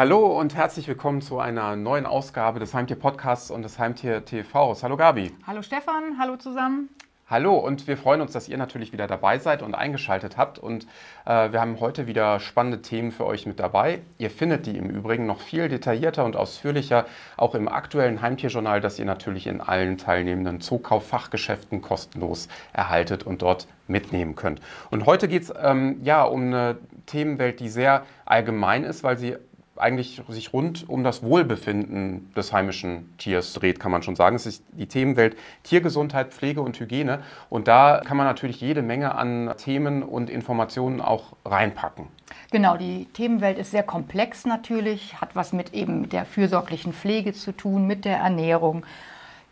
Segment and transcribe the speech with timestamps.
[0.00, 4.82] Hallo und herzlich willkommen zu einer neuen Ausgabe des Heimtier Podcasts und des Heimtier TVs.
[4.82, 5.30] Hallo Gabi.
[5.46, 6.88] Hallo Stefan, hallo zusammen.
[7.28, 10.58] Hallo und wir freuen uns, dass ihr natürlich wieder dabei seid und eingeschaltet habt.
[10.58, 10.86] Und
[11.26, 14.00] äh, wir haben heute wieder spannende Themen für euch mit dabei.
[14.16, 17.04] Ihr findet die im Übrigen noch viel detaillierter und ausführlicher
[17.36, 23.68] auch im aktuellen Heimtierjournal, das ihr natürlich in allen teilnehmenden Zookauf-Fachgeschäften kostenlos erhaltet und dort
[23.86, 24.62] mitnehmen könnt.
[24.90, 29.36] Und heute geht es ähm, ja um eine Themenwelt, die sehr allgemein ist, weil sie
[29.80, 34.36] eigentlich sich rund um das Wohlbefinden des heimischen Tiers dreht, kann man schon sagen.
[34.36, 37.20] Es ist die Themenwelt Tiergesundheit, Pflege und Hygiene.
[37.48, 42.08] Und da kann man natürlich jede Menge an Themen und Informationen auch reinpacken.
[42.50, 47.52] Genau, die Themenwelt ist sehr komplex natürlich, hat was mit eben der fürsorglichen Pflege zu
[47.52, 48.84] tun, mit der Ernährung,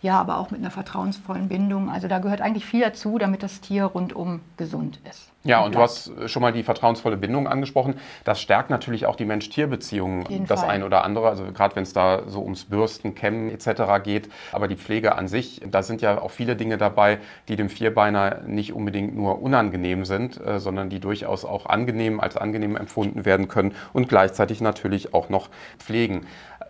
[0.01, 1.91] ja, aber auch mit einer vertrauensvollen Bindung.
[1.91, 5.31] Also da gehört eigentlich viel dazu, damit das Tier rundum gesund ist.
[5.49, 7.95] Ja, und du hast schon mal die vertrauensvolle Bindung angesprochen.
[8.25, 10.69] Das stärkt natürlich auch die Mensch-Tier-Beziehung, das Fall.
[10.69, 11.31] ein oder andere.
[11.31, 14.05] Also gerade wenn es da so ums Bürsten, Kämmen etc.
[14.05, 14.29] geht.
[14.53, 18.43] Aber die Pflege an sich, da sind ja auch viele Dinge dabei, die dem Vierbeiner
[18.47, 23.49] nicht unbedingt nur unangenehm sind, äh, sondern die durchaus auch angenehm als angenehm empfunden werden
[23.49, 26.27] können und gleichzeitig natürlich auch noch pflegen.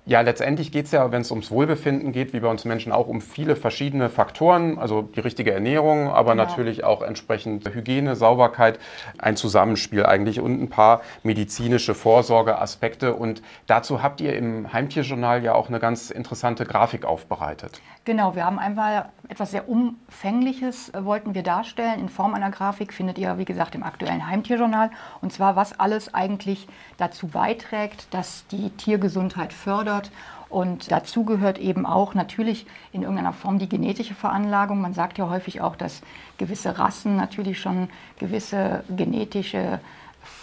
[0.08, 3.08] Ja, letztendlich geht es ja, wenn es ums Wohlbefinden geht, wie bei uns Menschen auch,
[3.08, 6.44] um viele verschiedene Faktoren, also die richtige Ernährung, aber genau.
[6.44, 8.78] natürlich auch entsprechend Hygiene, Sauberkeit,
[9.18, 13.12] ein Zusammenspiel eigentlich und ein paar medizinische Vorsorgeaspekte.
[13.12, 17.82] Und dazu habt ihr im Heimtierjournal ja auch eine ganz interessante Grafik aufbereitet.
[18.06, 22.00] Genau, wir haben einfach etwas sehr Umfängliches äh, wollten wir darstellen.
[22.00, 24.90] In Form einer Grafik findet ihr, wie gesagt, im aktuellen Heimtierjournal.
[25.20, 29.97] Und zwar, was alles eigentlich dazu beiträgt, dass die Tiergesundheit fördert.
[30.48, 34.80] Und dazu gehört eben auch natürlich in irgendeiner Form die genetische Veranlagung.
[34.80, 36.00] Man sagt ja häufig auch, dass
[36.38, 39.80] gewisse Rassen natürlich schon gewisse genetische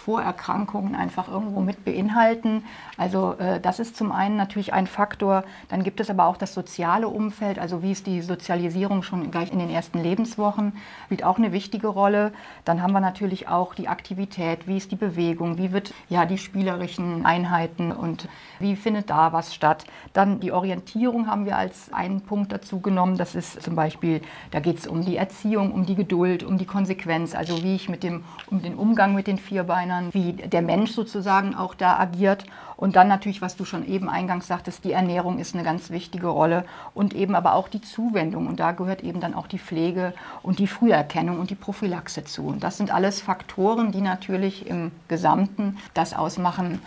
[0.06, 2.62] Vorerkrankungen einfach irgendwo mit beinhalten.
[2.96, 5.42] Also äh, das ist zum einen natürlich ein Faktor.
[5.68, 9.52] Dann gibt es aber auch das soziale Umfeld, also wie ist die Sozialisierung schon gleich
[9.52, 10.74] in den ersten Lebenswochen,
[11.06, 12.32] spielt auch eine wichtige Rolle.
[12.64, 16.38] Dann haben wir natürlich auch die Aktivität, wie ist die Bewegung, wie wird ja die
[16.38, 18.28] spielerischen Einheiten und
[18.60, 19.86] wie findet da was statt.
[20.12, 23.18] Dann die Orientierung haben wir als einen Punkt dazu genommen.
[23.18, 24.20] Das ist zum Beispiel,
[24.52, 27.88] da geht es um die Erziehung, um die Geduld, um die Konsequenz, also wie ich
[27.88, 31.98] mit dem, um den Umgang mit den Vierbeinern sondern wie der Mensch sozusagen auch da
[31.98, 32.44] agiert.
[32.76, 36.26] Und dann natürlich, was du schon eben eingangs sagtest, die Ernährung ist eine ganz wichtige
[36.26, 36.64] Rolle
[36.94, 38.46] und eben aber auch die Zuwendung.
[38.46, 42.46] Und da gehört eben dann auch die Pflege und die Früherkennung und die Prophylaxe zu.
[42.46, 46.80] Und das sind alles Faktoren, die natürlich im Gesamten das ausmachen,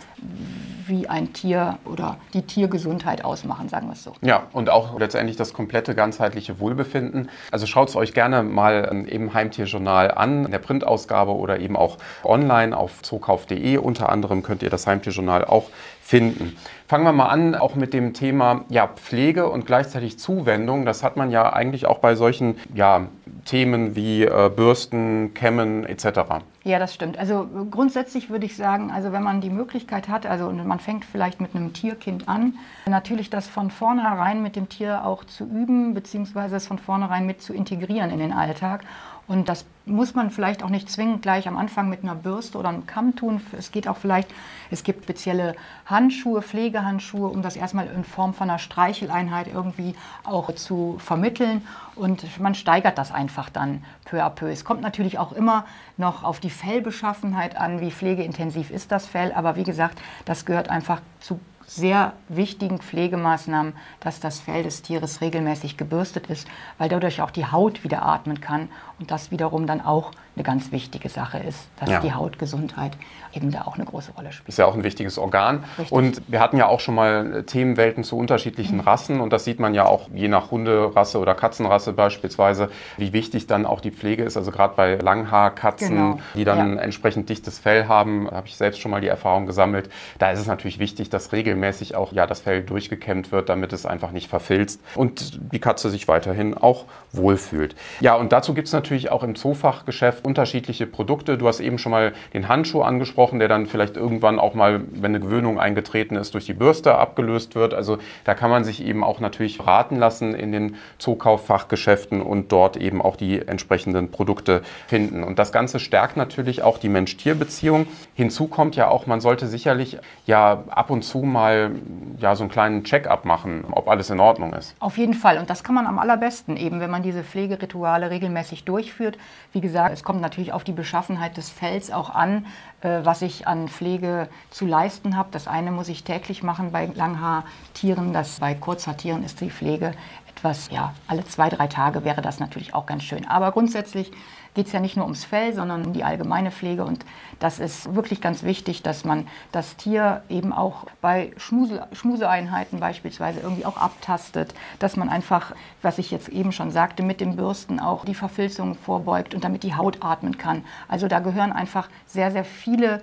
[0.86, 4.12] wie ein Tier oder die Tiergesundheit ausmachen, sagen wir es so.
[4.22, 7.30] Ja, und auch letztendlich das komplette ganzheitliche Wohlbefinden.
[7.50, 11.98] Also schaut es euch gerne mal im Heimtierjournal an, in der Printausgabe oder eben auch
[12.24, 13.76] online auf zookauf.de.
[13.78, 15.70] Unter anderem könnt ihr das Heimtierjournal auch
[16.02, 16.56] finden.
[16.88, 20.84] Fangen wir mal an, auch mit dem Thema ja, Pflege und gleichzeitig Zuwendung.
[20.84, 23.06] Das hat man ja eigentlich auch bei solchen ja,
[23.44, 26.42] Themen wie äh, Bürsten, Kämmen etc.
[26.64, 27.16] Ja, das stimmt.
[27.16, 31.40] Also grundsätzlich würde ich sagen, also wenn man die Möglichkeit hat, also man fängt vielleicht
[31.40, 32.54] mit einem Tierkind an,
[32.86, 37.40] natürlich das von vornherein mit dem Tier auch zu üben, beziehungsweise es von vornherein mit
[37.40, 38.82] zu integrieren in den Alltag.
[39.30, 42.68] Und das muss man vielleicht auch nicht zwingend gleich am Anfang mit einer Bürste oder
[42.68, 43.40] einem Kamm tun.
[43.56, 44.28] Es geht auch vielleicht,
[44.72, 45.54] es gibt spezielle
[45.86, 51.64] Handschuhe, Pflegehandschuhe, um das erstmal in Form von einer Streicheleinheit irgendwie auch zu vermitteln.
[51.94, 54.50] Und man steigert das einfach dann peu à peu.
[54.50, 55.64] Es kommt natürlich auch immer
[55.96, 59.30] noch auf die Fellbeschaffenheit an, wie pflegeintensiv ist das Fell.
[59.32, 61.38] Aber wie gesagt, das gehört einfach zu
[61.70, 66.48] sehr wichtigen Pflegemaßnahmen, dass das Fell des Tieres regelmäßig gebürstet ist,
[66.78, 70.72] weil dadurch auch die Haut wieder atmen kann und das wiederum dann auch eine ganz
[70.72, 72.00] wichtige Sache ist, dass ja.
[72.00, 72.92] die Hautgesundheit
[73.32, 74.48] eben da auch eine große Rolle spielt.
[74.48, 75.64] Ist ja auch ein wichtiges Organ.
[75.78, 75.92] Richtig.
[75.92, 78.80] Und wir hatten ja auch schon mal Themenwelten zu unterschiedlichen mhm.
[78.80, 83.46] Rassen und das sieht man ja auch je nach Hunderasse oder Katzenrasse beispielsweise, wie wichtig
[83.46, 84.36] dann auch die Pflege ist.
[84.36, 86.18] Also gerade bei Langhaarkatzen, genau.
[86.34, 86.82] die dann ja.
[86.82, 89.90] entsprechend dichtes Fell haben, habe ich selbst schon mal die Erfahrung gesammelt.
[90.18, 93.86] Da ist es natürlich wichtig, dass regelmäßig auch ja das Fell durchgekämmt wird, damit es
[93.86, 97.76] einfach nicht verfilzt und die Katze sich weiterhin auch wohlfühlt.
[98.00, 101.38] Ja, und dazu gibt es natürlich auch im Zoofachgeschäft unterschiedliche Produkte.
[101.38, 105.14] Du hast eben schon mal den Handschuh angesprochen, der dann vielleicht irgendwann auch mal, wenn
[105.14, 107.74] eine Gewöhnung eingetreten ist, durch die Bürste abgelöst wird.
[107.74, 112.76] Also da kann man sich eben auch natürlich raten lassen in den Zookauffachgeschäften und dort
[112.76, 115.22] eben auch die entsprechenden Produkte finden.
[115.22, 117.86] Und das Ganze stärkt natürlich auch die Mensch-Tier-Beziehung.
[118.14, 121.70] Hinzu kommt ja auch, man sollte sicherlich ja ab und zu mal
[122.18, 124.74] ja so einen kleinen Check-up machen, ob alles in Ordnung ist.
[124.80, 125.38] Auf jeden Fall.
[125.38, 129.16] Und das kann man am allerbesten eben, wenn man diese Pflegerituale regelmäßig durchführt.
[129.52, 132.44] Wie gesagt, es kommt kommt natürlich auf die Beschaffenheit des Fells auch an,
[132.80, 135.28] äh, was ich an Pflege zu leisten habe.
[135.30, 139.92] Das eine muss ich täglich machen bei Langhaartieren, das bei Kurzhaartieren ist die Pflege
[140.28, 143.24] etwas, ja, alle zwei, drei Tage wäre das natürlich auch ganz schön.
[143.28, 144.10] Aber grundsätzlich
[144.54, 146.84] geht es ja nicht nur ums Fell, sondern um die allgemeine Pflege.
[146.84, 147.04] Und
[147.38, 153.40] das ist wirklich ganz wichtig, dass man das Tier eben auch bei Schmuse, Schmuseeinheiten beispielsweise
[153.40, 157.80] irgendwie auch abtastet, dass man einfach, was ich jetzt eben schon sagte, mit den Bürsten
[157.80, 160.64] auch die Verfilzung vorbeugt und damit die Haut atmen kann.
[160.88, 163.02] Also da gehören einfach sehr, sehr viele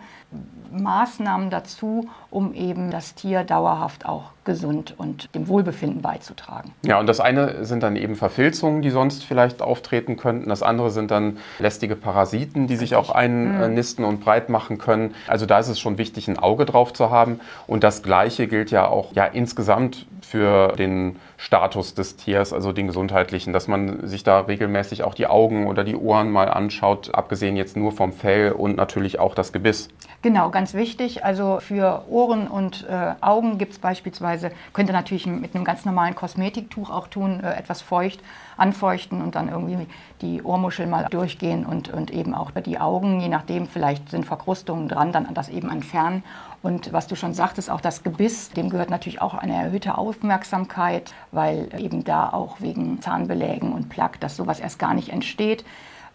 [0.71, 6.74] Maßnahmen dazu, um eben das Tier dauerhaft auch gesund und dem Wohlbefinden beizutragen.
[6.83, 10.50] Ja, und das eine sind dann eben Verfilzungen, die sonst vielleicht auftreten könnten.
[10.50, 15.13] Das andere sind dann lästige Parasiten, die sich auch einnisten und breit machen können.
[15.27, 17.39] Also da ist es schon wichtig, ein Auge drauf zu haben.
[17.65, 22.88] Und das Gleiche gilt ja auch ja, insgesamt für den Status des Tiers, also den
[22.88, 27.56] gesundheitlichen, dass man sich da regelmäßig auch die Augen oder die Ohren mal anschaut, abgesehen
[27.56, 29.89] jetzt nur vom Fell und natürlich auch das Gebiss.
[30.24, 31.24] Genau, ganz wichtig.
[31.24, 35.86] Also für Ohren und äh, Augen gibt es beispielsweise, könnt ihr natürlich mit einem ganz
[35.86, 38.19] normalen Kosmetiktuch auch tun, äh, etwas feucht
[38.57, 39.88] anfeuchten und dann irgendwie
[40.21, 44.88] die Ohrmuschel mal durchgehen und, und eben auch die Augen, je nachdem, vielleicht sind Verkrustungen
[44.88, 46.24] dran, dann das eben entfernen.
[46.63, 51.13] Und was du schon sagtest, auch das Gebiss, dem gehört natürlich auch eine erhöhte Aufmerksamkeit,
[51.31, 55.63] weil eben da auch wegen Zahnbelägen und Plaque, dass sowas erst gar nicht entsteht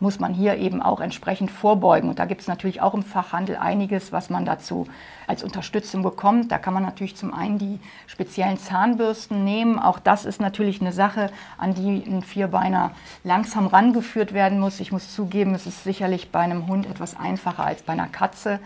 [0.03, 2.09] muss man hier eben auch entsprechend vorbeugen.
[2.09, 4.89] Und da gibt es natürlich auch im Fachhandel einiges, was man dazu
[5.29, 6.51] als Unterstützung bekommt.
[6.51, 7.79] Da kann man natürlich zum einen die
[8.09, 9.79] speziellen Zahnbürsten nehmen.
[9.79, 12.91] Auch das ist natürlich eine Sache, an die ein Vierbeiner
[13.23, 14.81] langsam rangeführt werden muss.
[14.81, 18.59] Ich muss zugeben, es ist sicherlich bei einem Hund etwas einfacher als bei einer Katze.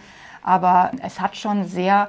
[0.42, 2.08] Aber es hat schon sehr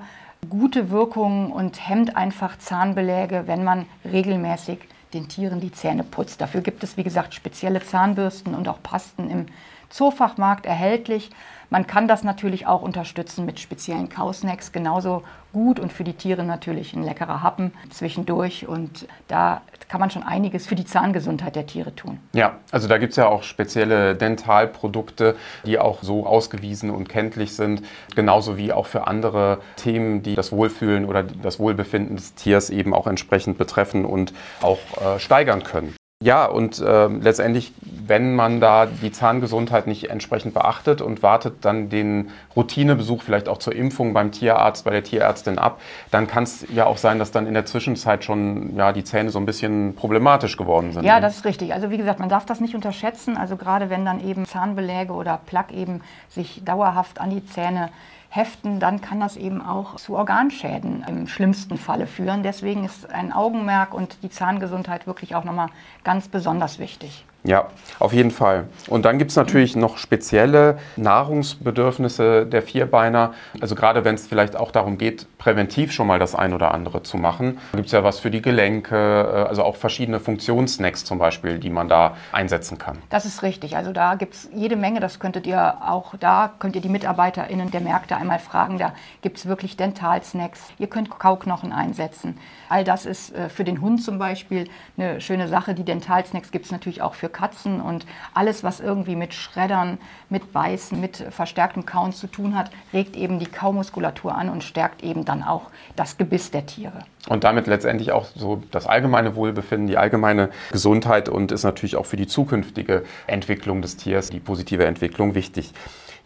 [0.50, 4.80] gute Wirkungen und hemmt einfach Zahnbeläge, wenn man regelmäßig
[5.14, 6.42] den Tieren die Zähne putzt.
[6.42, 9.46] Dafür gibt es, wie gesagt, spezielle Zahnbürsten und auch Pasten im
[9.90, 11.30] Zoofachmarkt erhältlich.
[11.70, 16.44] Man kann das natürlich auch unterstützen mit speziellen Kausnacks, genauso gut und für die Tiere
[16.44, 18.68] natürlich ein leckerer Happen zwischendurch.
[18.68, 22.20] Und da kann man schon einiges für die Zahngesundheit der Tiere tun.
[22.34, 25.36] Ja, also da gibt es ja auch spezielle Dentalprodukte,
[25.66, 27.82] die auch so ausgewiesen und kenntlich sind,
[28.16, 32.94] genauso wie auch für andere Themen, die das Wohlfühlen oder das Wohlbefinden des Tiers eben
[32.94, 35.97] auch entsprechend betreffen und auch äh, steigern können.
[36.24, 41.90] Ja, und äh, letztendlich, wenn man da die Zahngesundheit nicht entsprechend beachtet und wartet dann
[41.90, 45.80] den Routinebesuch vielleicht auch zur Impfung beim Tierarzt, bei der Tierärztin ab,
[46.10, 49.30] dann kann es ja auch sein, dass dann in der Zwischenzeit schon ja, die Zähne
[49.30, 51.06] so ein bisschen problematisch geworden sind.
[51.06, 51.22] Ja, ne?
[51.22, 51.72] das ist richtig.
[51.72, 53.38] Also wie gesagt, man darf das nicht unterschätzen.
[53.38, 57.90] Also gerade wenn dann eben Zahnbeläge oder Plaque eben sich dauerhaft an die Zähne
[58.30, 62.44] heften, dann kann das eben auch zu Organschäden im schlimmsten Falle führen.
[62.44, 65.70] Deswegen ist ein Augenmerk und die Zahngesundheit wirklich auch nochmal
[66.04, 67.26] ganz besonders wichtig.
[67.48, 68.66] Ja, auf jeden Fall.
[68.90, 73.34] Und dann gibt es natürlich noch spezielle Nahrungsbedürfnisse der Vierbeiner.
[73.62, 77.04] Also gerade wenn es vielleicht auch darum geht, präventiv schon mal das ein oder andere
[77.04, 77.58] zu machen.
[77.72, 81.58] Da gibt es ja was für die Gelenke, äh, also auch verschiedene Funktionssnacks zum Beispiel,
[81.58, 82.98] die man da einsetzen kann.
[83.10, 83.78] Das ist richtig.
[83.78, 85.00] Also da gibt es jede Menge.
[85.00, 88.78] Das könntet ihr auch da, könnt ihr die MitarbeiterInnen der Märkte einmal fragen.
[88.78, 88.92] Da
[89.22, 90.60] gibt es wirklich Dentalsnacks.
[90.80, 92.38] Ihr könnt Kauknochen einsetzen.
[92.68, 95.74] All das ist äh, für den Hund zum Beispiel eine schöne Sache.
[95.74, 100.54] Die Dentalsnacks gibt es natürlich auch für Katzen und alles, was irgendwie mit Schreddern, mit
[100.54, 105.24] Beißen, mit verstärktem Kauen zu tun hat, regt eben die Kaumuskulatur an und stärkt eben
[105.24, 107.06] dann auch das Gebiss der Tiere.
[107.30, 112.06] Und damit letztendlich auch so das allgemeine Wohlbefinden, die allgemeine Gesundheit und ist natürlich auch
[112.06, 115.74] für die zukünftige Entwicklung des Tiers, die positive Entwicklung wichtig.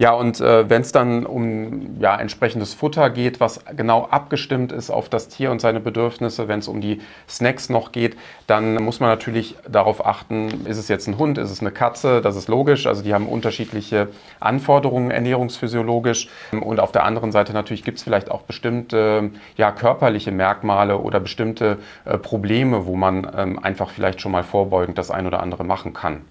[0.02, 4.90] Ja, und äh, wenn es dann um ja, entsprechendes Futter geht, was genau abgestimmt ist
[4.90, 8.18] auf das Tier und seine Bedürfnisse, wenn es um die Snacks noch geht,
[8.48, 12.20] dann muss man natürlich darauf achten, ist es jetzt ein Hund, ist es eine Katze,
[12.22, 12.88] das ist logisch.
[12.88, 14.08] Also die haben unterschiedliche
[14.40, 16.30] Anforderungen ernährungsphysiologisch.
[16.52, 21.20] Und auf der anderen Seite natürlich gibt es vielleicht auch bestimmte ja, körperliche Merkmale oder
[21.20, 25.64] bestimmte äh, Probleme, wo man ähm, einfach vielleicht schon mal vorbeugend das ein oder andere
[25.64, 26.22] machen kann.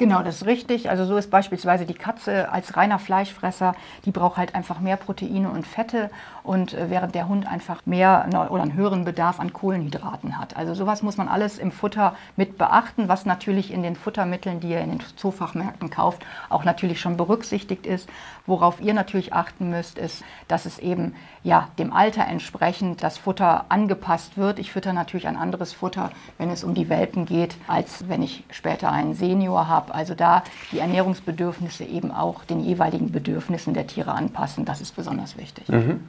[0.00, 0.88] Genau, das ist richtig.
[0.88, 3.74] Also so ist beispielsweise die Katze als reiner Fleischfresser,
[4.06, 6.08] die braucht halt einfach mehr Proteine und Fette
[6.42, 10.56] und äh, während der Hund einfach mehr oder einen höheren Bedarf an Kohlenhydraten hat.
[10.56, 14.70] Also sowas muss man alles im Futter mit beachten, was natürlich in den Futtermitteln, die
[14.70, 18.08] ihr in den Zoofachmärkten kauft, auch natürlich schon berücksichtigt ist.
[18.46, 23.66] Worauf ihr natürlich achten müsst, ist, dass es eben ja dem Alter entsprechend das Futter
[23.68, 24.58] angepasst wird.
[24.58, 28.44] Ich fütter natürlich ein anderes Futter, wenn es um die Welpen geht, als wenn ich
[28.50, 30.42] später einen Senior habe also da
[30.72, 35.68] die Ernährungsbedürfnisse eben auch den jeweiligen Bedürfnissen der Tiere anpassen, das ist besonders wichtig.
[35.68, 36.00] Mhm.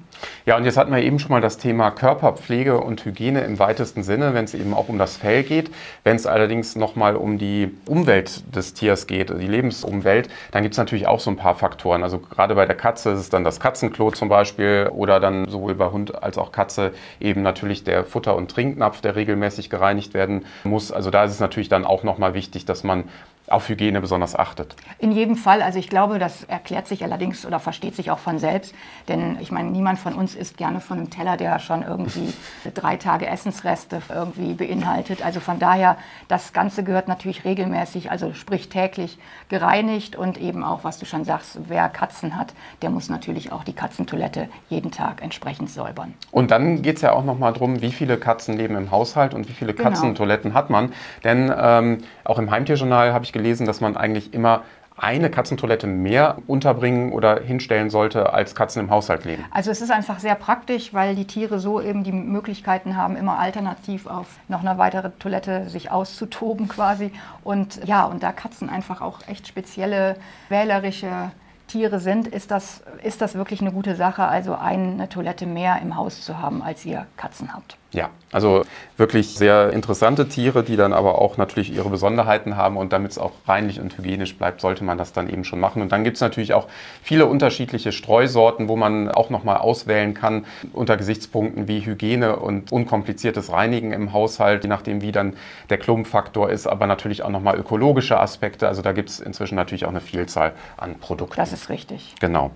[0.46, 4.04] Ja, und jetzt hatten wir eben schon mal das Thema Körperpflege und Hygiene im weitesten
[4.04, 5.72] Sinne, wenn es eben auch um das Fell geht.
[6.04, 10.78] Wenn es allerdings nochmal um die Umwelt des Tiers geht, die Lebensumwelt, dann gibt es
[10.78, 12.04] natürlich auch so ein paar Faktoren.
[12.04, 15.76] Also gerade bei der Katze ist es dann das Katzenklo zum Beispiel oder dann sowohl
[15.76, 20.46] bei Hund als auch Katze eben natürlich der Futter- und Trinknapf, der regelmäßig gereinigt werden
[20.64, 20.92] muss.
[20.92, 23.06] Also da ist es natürlich dann auch nochmal wichtig, dass man
[23.52, 24.76] auf Hygiene besonders achtet.
[25.00, 25.62] In jedem Fall.
[25.62, 28.74] Also ich glaube, das erklärt sich allerdings oder versteht sich auch von selbst.
[29.08, 32.34] Denn ich meine, niemand von uns isst gerne von einem Teller, der schon irgendwie
[32.74, 35.24] drei Tage Essensreste irgendwie beinhaltet.
[35.24, 39.18] Also von daher, das Ganze gehört natürlich regelmäßig, also sprich täglich
[39.50, 43.64] gereinigt und eben auch, was du schon sagst, wer Katzen hat, der muss natürlich auch
[43.64, 46.14] die Katzentoilette jeden Tag entsprechend säubern.
[46.32, 49.48] Und dann geht es ja auch nochmal darum, wie viele Katzen leben im Haushalt und
[49.50, 49.90] wie viele genau.
[49.90, 50.94] Katzentoiletten hat man.
[51.24, 54.64] Denn ähm, auch im Heimtierjournal habe ich gelesen, dass man eigentlich immer
[54.98, 59.44] eine Katzentoilette mehr unterbringen oder hinstellen sollte, als Katzen im Haushalt leben?
[59.52, 63.40] Also es ist einfach sehr praktisch, weil die Tiere so eben die Möglichkeiten haben, immer
[63.40, 67.12] alternativ auf noch eine weitere Toilette sich auszutoben quasi.
[67.44, 70.18] Und ja, und da Katzen einfach auch echt spezielle
[70.50, 71.32] wählerische
[71.68, 75.96] Tiere sind, ist das, ist das wirklich eine gute Sache, also eine Toilette mehr im
[75.96, 77.78] Haus zu haben, als ihr Katzen habt.
[77.94, 78.64] Ja, also
[78.96, 83.18] wirklich sehr interessante Tiere, die dann aber auch natürlich ihre Besonderheiten haben und damit es
[83.18, 85.82] auch reinlich und hygienisch bleibt, sollte man das dann eben schon machen.
[85.82, 86.68] Und dann gibt es natürlich auch
[87.04, 93.52] viele unterschiedliche Streusorten, wo man auch nochmal auswählen kann unter Gesichtspunkten wie Hygiene und unkompliziertes
[93.52, 95.34] Reinigen im Haushalt, je nachdem wie dann
[95.70, 98.70] der Klumpfaktor ist, aber natürlich auch nochmal ökologische Aspekte.
[98.70, 101.36] Also da gibt es inzwischen natürlich auch eine Vielzahl an Produkten.
[101.36, 102.16] Das ist richtig.
[102.22, 102.52] Genau.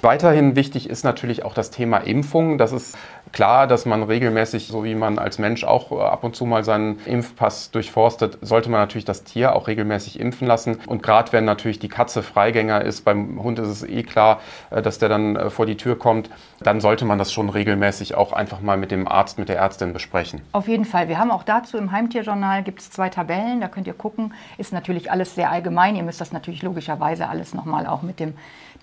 [0.00, 2.56] Weiterhin wichtig ist natürlich auch das Thema Impfung.
[2.56, 2.96] Das ist
[3.32, 6.64] klar, dass man regelmäßig, so wie man als Mensch auch äh, ab und zu mal
[6.64, 10.78] seinen Impfpass durchforstet, sollte man natürlich das Tier auch regelmäßig impfen lassen.
[10.86, 14.82] Und gerade wenn natürlich die Katze Freigänger ist, beim Hund ist es eh klar, äh,
[14.82, 16.30] dass der dann äh, vor die Tür kommt,
[16.60, 19.92] dann sollte man das schon regelmäßig auch einfach mal mit dem Arzt, mit der Ärztin
[19.92, 20.40] besprechen.
[20.52, 21.08] Auf jeden Fall.
[21.08, 24.34] Wir haben auch dazu im Heimtierjournal gibt es zwei Tabellen, da könnt ihr gucken.
[24.56, 25.96] Ist natürlich alles sehr allgemein.
[25.96, 28.34] Ihr müsst das natürlich logischerweise alles nochmal auch mit dem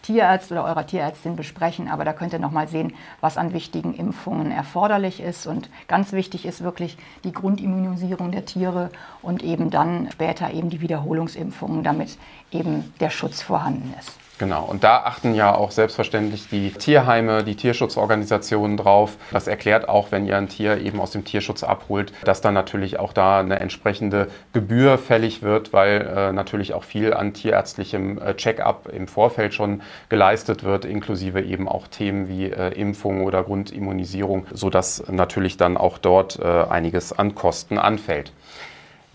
[0.06, 4.52] Tierarzt oder eurer Tierärztin besprechen, aber da könnt ihr nochmal sehen, was an wichtigen Impfungen
[4.52, 5.48] erforderlich ist.
[5.48, 8.92] Und ganz wichtig ist wirklich die Grundimmunisierung der Tiere
[9.24, 12.20] und eben dann später eben die Wiederholungsimpfungen, damit
[12.52, 14.25] eben der Schutz vorhanden ist.
[14.38, 19.16] Genau, und da achten ja auch selbstverständlich die Tierheime, die Tierschutzorganisationen drauf.
[19.32, 23.00] Das erklärt auch, wenn ihr ein Tier eben aus dem Tierschutz abholt, dass dann natürlich
[23.00, 28.36] auch da eine entsprechende Gebühr fällig wird, weil äh, natürlich auch viel an tierärztlichem äh,
[28.36, 34.48] Check-up im Vorfeld schon geleistet wird, inklusive eben auch Themen wie äh, Impfung oder Grundimmunisierung,
[34.52, 38.34] sodass natürlich dann auch dort äh, einiges an Kosten anfällt.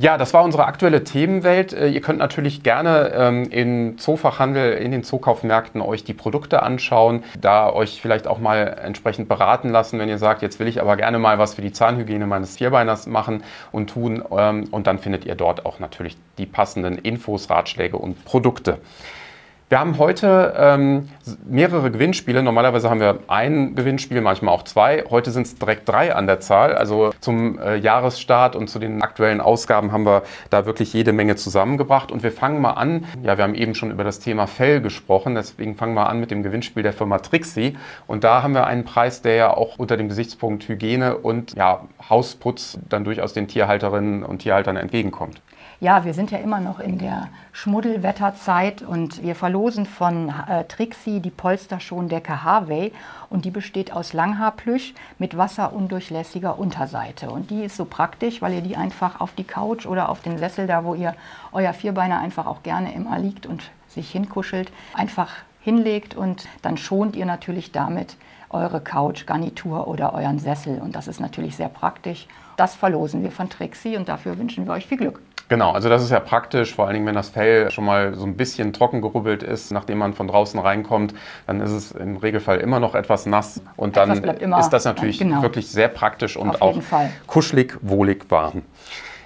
[0.00, 1.74] Ja, das war unsere aktuelle Themenwelt.
[1.74, 7.22] Äh, ihr könnt natürlich gerne ähm, im Zoofachhandel, in den Zookaufmärkten euch die Produkte anschauen,
[7.38, 10.96] da euch vielleicht auch mal entsprechend beraten lassen, wenn ihr sagt, jetzt will ich aber
[10.96, 14.24] gerne mal was für die Zahnhygiene meines Vierbeiners machen und tun.
[14.34, 18.78] Ähm, und dann findet ihr dort auch natürlich die passenden Infos, Ratschläge und Produkte.
[19.70, 21.08] Wir haben heute ähm,
[21.48, 22.42] mehrere Gewinnspiele.
[22.42, 25.04] Normalerweise haben wir ein Gewinnspiel, manchmal auch zwei.
[25.08, 26.74] Heute sind es direkt drei an der Zahl.
[26.74, 31.36] Also zum äh, Jahresstart und zu den aktuellen Ausgaben haben wir da wirklich jede Menge
[31.36, 32.10] zusammengebracht.
[32.10, 33.04] Und wir fangen mal an.
[33.22, 35.36] Ja, wir haben eben schon über das Thema Fell gesprochen.
[35.36, 37.76] Deswegen fangen wir an mit dem Gewinnspiel der Firma Trixie.
[38.08, 41.82] Und da haben wir einen Preis, der ja auch unter dem Gesichtspunkt Hygiene und ja,
[42.08, 45.40] Hausputz dann durchaus den Tierhalterinnen und Tierhaltern entgegenkommt.
[45.82, 51.20] Ja, wir sind ja immer noch in der Schmuddelwetterzeit und wir verlosen von äh, Trixie
[51.20, 52.92] die Polsterschondecke Harvey
[53.30, 57.30] und die besteht aus Langhaarplüsch mit wasserundurchlässiger Unterseite.
[57.30, 60.36] Und die ist so praktisch, weil ihr die einfach auf die Couch oder auf den
[60.36, 61.14] Sessel, da wo ihr
[61.50, 65.30] euer Vierbeiner einfach auch gerne immer liegt und sich hinkuschelt, einfach
[65.62, 68.18] hinlegt und dann schont ihr natürlich damit
[68.50, 70.78] eure Couch, Garnitur oder euren Sessel.
[70.78, 72.26] Und das ist natürlich sehr praktisch.
[72.58, 75.22] Das verlosen wir von Trixie und dafür wünschen wir euch viel Glück.
[75.50, 78.24] Genau, also das ist ja praktisch, vor allen Dingen, wenn das Fell schon mal so
[78.24, 81.12] ein bisschen trocken gerubbelt ist, nachdem man von draußen reinkommt,
[81.48, 85.42] dann ist es im Regelfall immer noch etwas nass und dann ist das natürlich genau.
[85.42, 86.78] wirklich sehr praktisch und auch
[87.26, 88.62] kuschelig, wohlig, warm.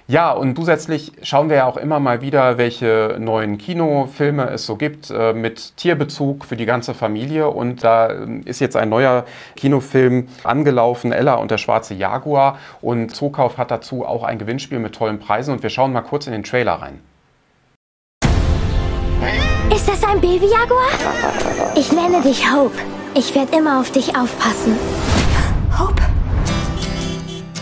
[0.06, 4.76] Ja, und zusätzlich schauen wir ja auch immer mal wieder, welche neuen Kinofilme es so
[4.76, 7.48] gibt äh, mit Tierbezug für die ganze Familie.
[7.48, 9.24] Und da äh, ist jetzt ein neuer
[9.56, 12.58] Kinofilm angelaufen, Ella und der schwarze Jaguar.
[12.82, 15.54] Und Zookauf hat dazu auch ein Gewinnspiel mit tollen Preisen.
[15.54, 17.00] Und wir schauen mal kurz in den Trailer rein.
[19.74, 20.88] Ist das ein Baby-Jaguar?
[21.76, 22.76] Ich nenne dich Hope.
[23.14, 24.76] Ich werde immer auf dich aufpassen.
[25.78, 26.02] Hope?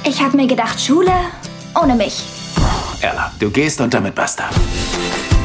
[0.04, 1.12] Ich habe mir gedacht, Schule
[1.81, 2.23] ohne mich.
[3.00, 4.45] Ella, du gehst und damit basta.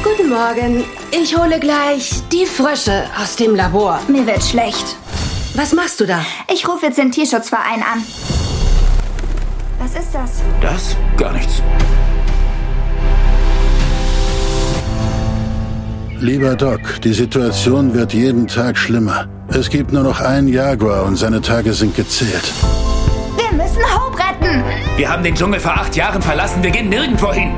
[0.04, 0.84] Guten Morgen.
[1.12, 4.00] Ich hole gleich die Frösche aus dem Labor.
[4.08, 4.96] Mir wird schlecht.
[5.56, 6.20] Was machst du da?
[6.54, 8.04] Ich rufe jetzt den Tierschutzverein an.
[9.80, 10.42] Was ist das?
[10.62, 10.96] Das?
[11.18, 11.62] Gar nichts.
[16.20, 19.28] Lieber Doc, die Situation wird jeden Tag schlimmer.
[19.50, 22.52] Es gibt nur noch einen Jaguar und seine Tage sind gezählt.
[23.78, 24.64] Wir müssen Hope retten.
[24.96, 26.64] Wir haben den Dschungel vor acht Jahren verlassen.
[26.64, 27.56] Wir gehen nirgendwo hin.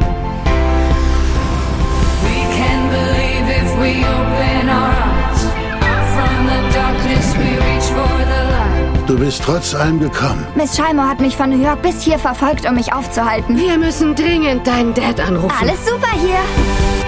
[9.08, 10.46] Du bist trotz allem gekommen.
[10.56, 13.58] Miss Scheimer hat mich von New York bis hier verfolgt, um mich aufzuhalten.
[13.58, 15.56] Wir müssen dringend deinen Dad anrufen.
[15.60, 16.38] Alles super hier.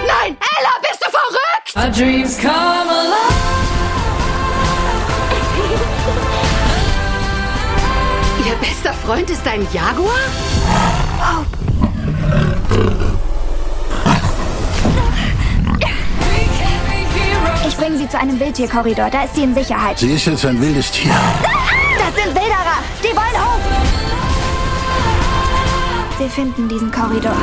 [0.06, 1.76] Nein, Ella, bist du verrückt?
[1.76, 3.71] Our dreams come alive.
[8.52, 10.12] Ihr bester Freund ist ein Jaguar?
[17.66, 19.08] Ich bringe sie zu einem Wildtierkorridor.
[19.08, 19.98] Da ist sie in Sicherheit.
[19.98, 21.14] Sie ist jetzt ein wildes Tier.
[21.96, 22.78] Das sind Wilderer.
[23.02, 23.62] Die wollen Hope.
[26.18, 27.36] Wir finden diesen Korridor.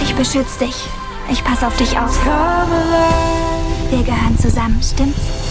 [0.00, 0.76] Ich beschütze dich.
[1.28, 2.16] Ich passe auf dich auf.
[3.90, 5.43] Wir gehören zusammen, stimmt's?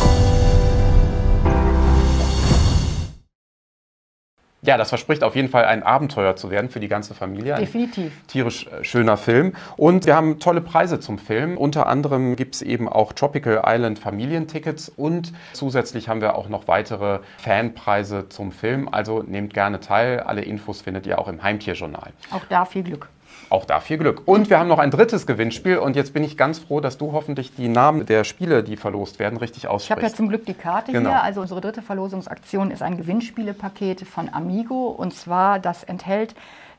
[4.66, 7.56] Ja, das verspricht auf jeden Fall ein Abenteuer zu werden für die ganze Familie.
[7.56, 8.14] Ein Definitiv.
[8.28, 9.54] tierisch äh, schöner Film.
[9.76, 11.58] Und wir haben tolle Preise zum Film.
[11.58, 16.70] Unter anderem gibt es eben auch Tropical Island Familientickets und zusätzlich haben wir auch noch
[16.70, 18.88] weitere Fanpreise zum Film.
[18.90, 20.22] Also nehmt gerne teil.
[20.22, 22.14] Alle Infos findet ihr auch im Heimtierjournal.
[22.32, 23.10] Auch da viel Glück.
[23.54, 24.24] Auch da viel Glück.
[24.26, 27.12] Und wir haben noch ein drittes Gewinnspiel und jetzt bin ich ganz froh, dass du
[27.12, 30.18] hoffentlich die Namen der Spiele, die verlost werden, richtig Ich habe ja aussprichst.
[30.18, 31.12] zum Glück die Karte Genau.
[31.12, 31.22] hier.
[31.22, 34.88] Also unsere dritte Verlosungsaktion ist ein Gewinnspielepaket von Amigo.
[34.88, 36.34] Und zwar, das enthält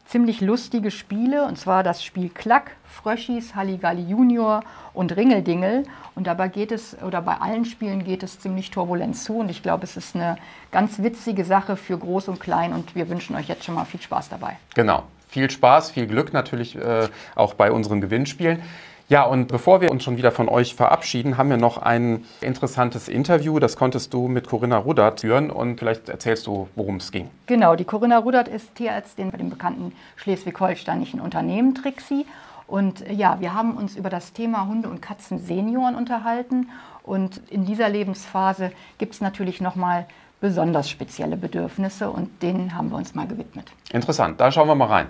[0.04, 1.45] ziemlich lustige Spiele.
[1.45, 4.64] Und zwar das Spiel Klack, Fröschis, Halligalli Junior
[4.95, 5.85] und Ringeldingel.
[6.16, 9.38] Und dabei geht es, oder bei allen Spielen geht es ziemlich turbulent zu.
[9.38, 10.38] Und ich glaube, es ist eine
[10.73, 12.73] ganz witzige Sache für Groß und Klein.
[12.73, 14.57] Und wir wünschen euch jetzt schon mal viel Spaß dabei.
[14.75, 15.04] Genau.
[15.35, 18.62] Viel Spaß, viel Glück natürlich äh, auch bei unseren Gewinnspielen.
[19.09, 23.09] Ja, und bevor wir uns schon wieder von euch verabschieden, haben wir noch ein interessantes
[23.09, 23.59] Interview.
[23.59, 27.31] Das konntest du mit Corinna Rudert führen und vielleicht erzählst du, worum es ging.
[27.47, 32.27] Genau, die Corinna Rudert ist Tierärztin bei dem bekannten schleswig-holsteinischen Unternehmen Trixie.
[32.68, 36.70] Und äh, ja, wir haben uns über das Thema Hunde und Katzen Senioren unterhalten.
[37.03, 40.07] Und in dieser Lebensphase gibt es natürlich nochmal
[40.40, 43.73] besonders spezielle Bedürfnisse und denen haben wir uns mal gewidmet.
[43.92, 45.07] Interessant, da schauen wir mal rein.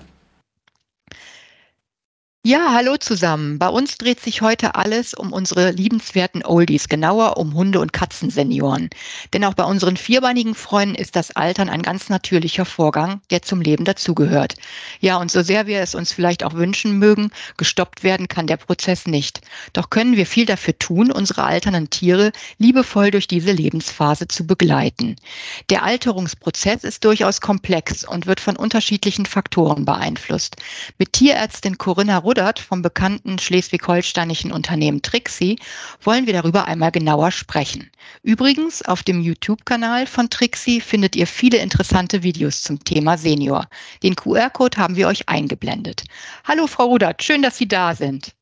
[2.46, 3.59] Ja, hallo zusammen.
[3.59, 8.90] Bei uns dreht sich heute alles um unsere liebenswerten Oldies, genauer um Hunde- und Katzensenioren.
[9.33, 13.62] Denn auch bei unseren vierbeinigen Freunden ist das Altern ein ganz natürlicher Vorgang, der zum
[13.62, 14.57] Leben dazugehört.
[15.00, 18.59] Ja, und so sehr wir es uns vielleicht auch wünschen mögen, gestoppt werden kann der
[18.59, 19.40] Prozess nicht.
[19.72, 25.16] Doch können wir viel dafür tun, unsere alternden Tiere liebevoll durch diese Lebensphase zu begleiten.
[25.70, 30.57] Der Alterungsprozess ist durchaus komplex und wird von unterschiedlichen Faktoren beeinflusst.
[30.98, 35.56] Mit Tierärztin Corinna Rudert vom bekannten schleswig-holsteinischen Unternehmen Trixie
[36.02, 37.92] wollen wir darüber einmal genauer sprechen.
[38.24, 43.68] Übrigens, auf dem YouTube-Kanal von Trixie findet ihr viele interessante Videos zum Thema Senior.
[44.02, 46.02] Den QR-Code haben wir euch eingeblendet.
[46.42, 48.32] Hallo Frau Rudert, schön, dass Sie da sind.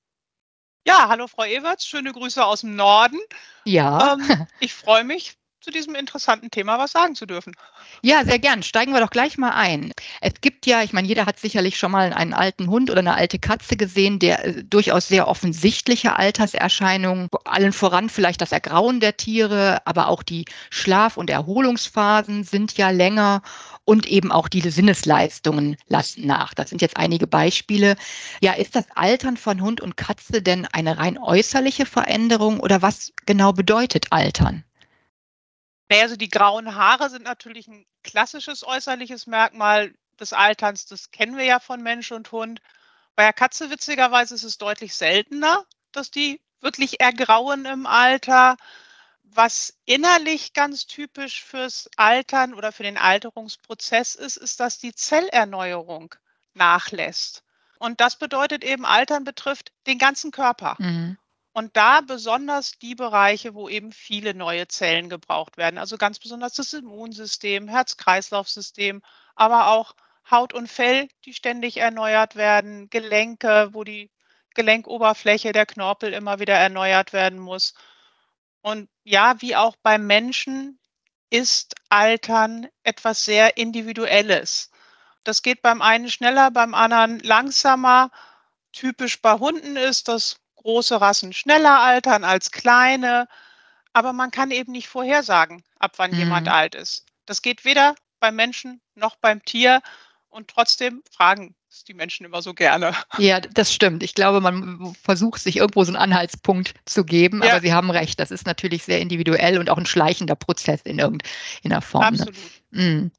[0.87, 3.19] Ja, hallo Frau Everts, schöne Grüße aus dem Norden.
[3.67, 4.15] Ja.
[4.15, 7.55] Ähm, ich freue mich, zu diesem interessanten Thema was sagen zu dürfen.
[8.03, 8.63] Ja, sehr gern.
[8.63, 9.93] Steigen wir doch gleich mal ein.
[10.21, 13.15] Es gibt ja, ich meine, jeder hat sicherlich schon mal einen alten Hund oder eine
[13.15, 19.17] alte Katze gesehen, der äh, durchaus sehr offensichtliche Alterserscheinungen, allen voran vielleicht das Ergrauen der
[19.17, 23.43] Tiere, aber auch die Schlaf- und Erholungsphasen sind ja länger
[23.85, 26.55] und eben auch die Sinnesleistungen lassen nach.
[26.55, 27.97] Das sind jetzt einige Beispiele.
[28.41, 33.13] Ja, ist das Altern von Hund und Katze denn eine rein äußerliche Veränderung oder was
[33.27, 34.65] genau bedeutet Altern?
[35.93, 40.87] Naja, also die grauen Haare sind natürlich ein klassisches äußerliches Merkmal des Alterns.
[40.87, 42.63] Das kennen wir ja von Mensch und Hund.
[43.15, 48.57] Bei der Katze witzigerweise ist es deutlich seltener, dass die wirklich ergrauen im Alter.
[49.23, 56.15] Was innerlich ganz typisch fürs Altern oder für den Alterungsprozess ist, ist, dass die Zellerneuerung
[56.55, 57.43] nachlässt.
[57.79, 60.75] Und das bedeutet eben, Altern betrifft den ganzen Körper.
[60.79, 61.19] Mhm.
[61.53, 65.79] Und da besonders die Bereiche, wo eben viele neue Zellen gebraucht werden.
[65.79, 69.03] Also ganz besonders das Immunsystem, Herz-Kreislauf-System,
[69.35, 69.95] aber auch
[70.31, 74.11] Haut und Fell, die ständig erneuert werden, Gelenke, wo die
[74.55, 77.75] Gelenkoberfläche, der Knorpel immer wieder erneuert werden muss.
[78.63, 80.79] Und ja, wie auch beim Menschen
[81.31, 84.71] ist Altern etwas sehr Individuelles.
[85.25, 88.11] Das geht beim einen schneller, beim anderen langsamer.
[88.73, 93.27] Typisch bei Hunden ist, dass große Rassen schneller altern als kleine.
[93.95, 96.19] aber man kann eben nicht vorhersagen, ab wann Mhm.
[96.19, 97.05] jemand alt ist.
[97.27, 99.83] Das geht weder beim Menschen noch beim Tier
[100.31, 102.95] und trotzdem fragen es die Menschen immer so gerne.
[103.19, 104.03] Ja, das stimmt.
[104.03, 107.51] Ich glaube, man versucht sich irgendwo so einen Anhaltspunkt zu geben, Ja.
[107.53, 110.99] aber Sie haben recht, das ist natürlich sehr individuell und auch ein schleichender Prozess in
[110.99, 112.15] irgendeiner Form.
[112.15, 112.21] Ne?
[112.23, 113.11] Absolut.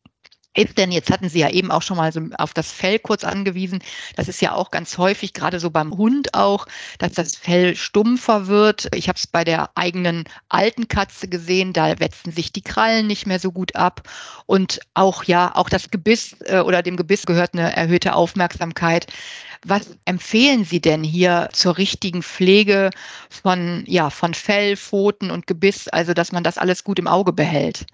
[0.55, 3.23] Ist denn, jetzt hatten Sie ja eben auch schon mal so auf das Fell kurz
[3.23, 3.79] angewiesen.
[4.15, 6.67] Das ist ja auch ganz häufig, gerade so beim Hund auch,
[6.99, 8.87] dass das Fell stumpfer wird.
[8.93, 13.25] Ich habe es bei der eigenen alten Katze gesehen, da wetzen sich die Krallen nicht
[13.25, 14.07] mehr so gut ab.
[14.45, 19.07] Und auch, ja, auch das Gebiss äh, oder dem Gebiss gehört eine erhöhte Aufmerksamkeit.
[19.65, 22.91] Was empfehlen Sie denn hier zur richtigen Pflege
[23.29, 27.33] von, ja, von Fell, Pfoten und Gebiss, also dass man das alles gut im Auge
[27.33, 27.87] behält?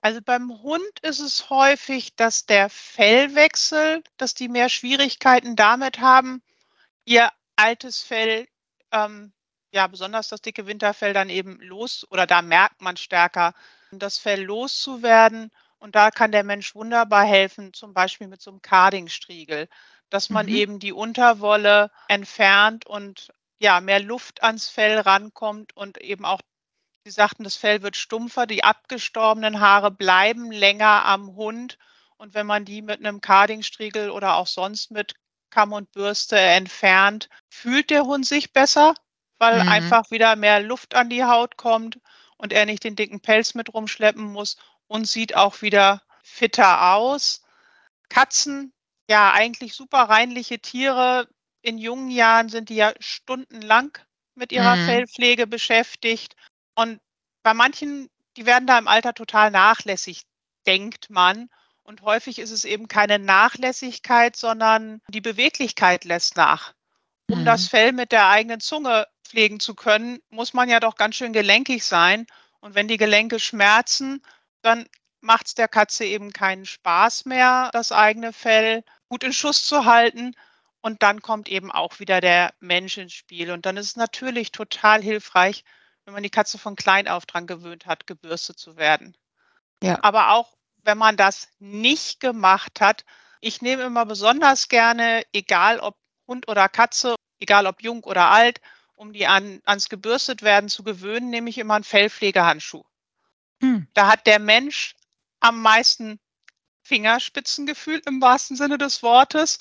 [0.00, 6.42] Also beim Hund ist es häufig, dass der Fellwechsel, dass die mehr Schwierigkeiten damit haben,
[7.04, 8.48] ihr altes Fell,
[8.92, 9.32] ähm,
[9.72, 13.54] ja besonders das dicke Winterfell dann eben los oder da merkt man stärker,
[13.92, 15.50] das Fell loszuwerden.
[15.78, 19.68] Und da kann der Mensch wunderbar helfen, zum Beispiel mit so einem Cardingstriegel,
[20.10, 20.52] dass man Mhm.
[20.52, 23.28] eben die Unterwolle entfernt und
[23.60, 26.40] ja mehr Luft ans Fell rankommt und eben auch
[27.08, 31.78] Sie sagten, das Fell wird stumpfer, die abgestorbenen Haare bleiben länger am Hund.
[32.18, 35.14] Und wenn man die mit einem Cardingstriegel oder auch sonst mit
[35.48, 38.92] Kamm und Bürste entfernt, fühlt der Hund sich besser,
[39.38, 39.62] weil Mhm.
[39.62, 41.98] einfach wieder mehr Luft an die Haut kommt
[42.36, 47.42] und er nicht den dicken Pelz mit rumschleppen muss und sieht auch wieder fitter aus.
[48.10, 48.74] Katzen,
[49.08, 51.26] ja, eigentlich super reinliche Tiere.
[51.62, 53.96] In jungen Jahren sind die ja stundenlang
[54.34, 54.76] mit ihrer Mhm.
[54.76, 56.36] Fellpflege beschäftigt.
[56.78, 57.00] Und
[57.42, 60.22] bei manchen, die werden da im Alter total nachlässig,
[60.64, 61.50] denkt man.
[61.82, 66.74] Und häufig ist es eben keine Nachlässigkeit, sondern die Beweglichkeit lässt nach.
[67.28, 67.44] Um Mhm.
[67.46, 71.32] das Fell mit der eigenen Zunge pflegen zu können, muss man ja doch ganz schön
[71.32, 72.28] gelenkig sein.
[72.60, 74.22] Und wenn die Gelenke schmerzen,
[74.62, 74.86] dann
[75.20, 79.84] macht es der Katze eben keinen Spaß mehr, das eigene Fell gut in Schuss zu
[79.84, 80.32] halten.
[80.80, 83.50] Und dann kommt eben auch wieder der Mensch ins Spiel.
[83.50, 85.64] Und dann ist es natürlich total hilfreich,
[86.08, 89.14] wenn man die Katze von klein auf dran gewöhnt hat, gebürstet zu werden.
[89.82, 89.98] Ja.
[90.00, 93.04] Aber auch wenn man das nicht gemacht hat,
[93.42, 98.62] ich nehme immer besonders gerne, egal ob Hund oder Katze, egal ob jung oder alt,
[98.94, 102.84] um die an, ans gebürstet werden zu gewöhnen, nehme ich immer einen Fellpflegehandschuh.
[103.60, 103.86] Hm.
[103.92, 104.96] Da hat der Mensch
[105.40, 106.18] am meisten
[106.80, 109.58] Fingerspitzengefühl im wahrsten Sinne des Wortes.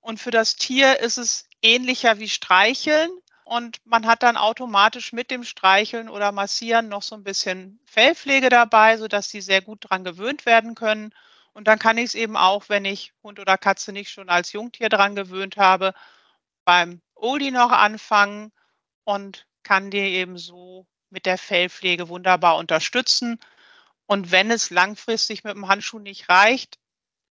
[0.00, 3.10] Und für das Tier ist es ähnlicher wie Streicheln.
[3.52, 8.48] Und man hat dann automatisch mit dem Streicheln oder Massieren noch so ein bisschen Fellpflege
[8.48, 11.14] dabei, sodass sie sehr gut dran gewöhnt werden können.
[11.52, 14.52] Und dann kann ich es eben auch, wenn ich Hund oder Katze nicht schon als
[14.52, 15.92] Jungtier dran gewöhnt habe,
[16.64, 18.52] beim Oldie noch anfangen
[19.04, 23.38] und kann die eben so mit der Fellpflege wunderbar unterstützen.
[24.06, 26.78] Und wenn es langfristig mit dem Handschuh nicht reicht,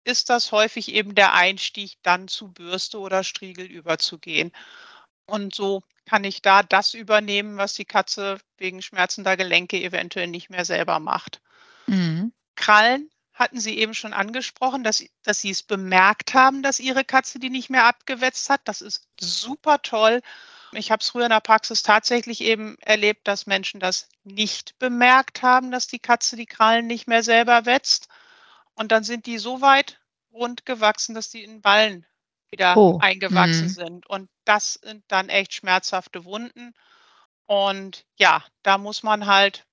[0.03, 4.51] ist das häufig eben der Einstieg, dann zu Bürste oder Striegel überzugehen.
[5.27, 10.49] Und so kann ich da das übernehmen, was die Katze wegen schmerzender Gelenke eventuell nicht
[10.49, 11.41] mehr selber macht.
[11.85, 12.31] Mhm.
[12.55, 17.39] Krallen hatten Sie eben schon angesprochen, dass, dass Sie es bemerkt haben, dass Ihre Katze
[17.39, 18.61] die nicht mehr abgewetzt hat.
[18.65, 20.21] Das ist super toll.
[20.71, 25.43] Ich habe es früher in der Praxis tatsächlich eben erlebt, dass Menschen das nicht bemerkt
[25.43, 28.07] haben, dass die Katze die Krallen nicht mehr selber wetzt.
[28.73, 29.99] Und dann sind die so weit
[30.31, 32.05] rund gewachsen, dass die in Ballen
[32.51, 33.69] wieder Oh, eingewachsen mhm.
[33.69, 34.07] sind.
[34.07, 36.73] Und das sind dann echt schmerzhafte Wunden.
[37.45, 39.65] Und ja, da muss man halt,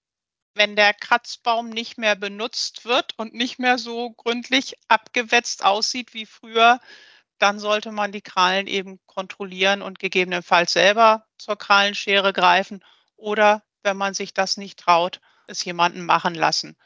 [0.54, 6.26] wenn der Kratzbaum nicht mehr benutzt wird und nicht mehr so gründlich abgewetzt aussieht wie
[6.26, 6.80] früher,
[7.38, 12.84] dann sollte man die Krallen eben kontrollieren und gegebenenfalls selber zur Krallenschere greifen
[13.16, 16.76] oder, wenn man sich das nicht traut, es jemanden machen lassen.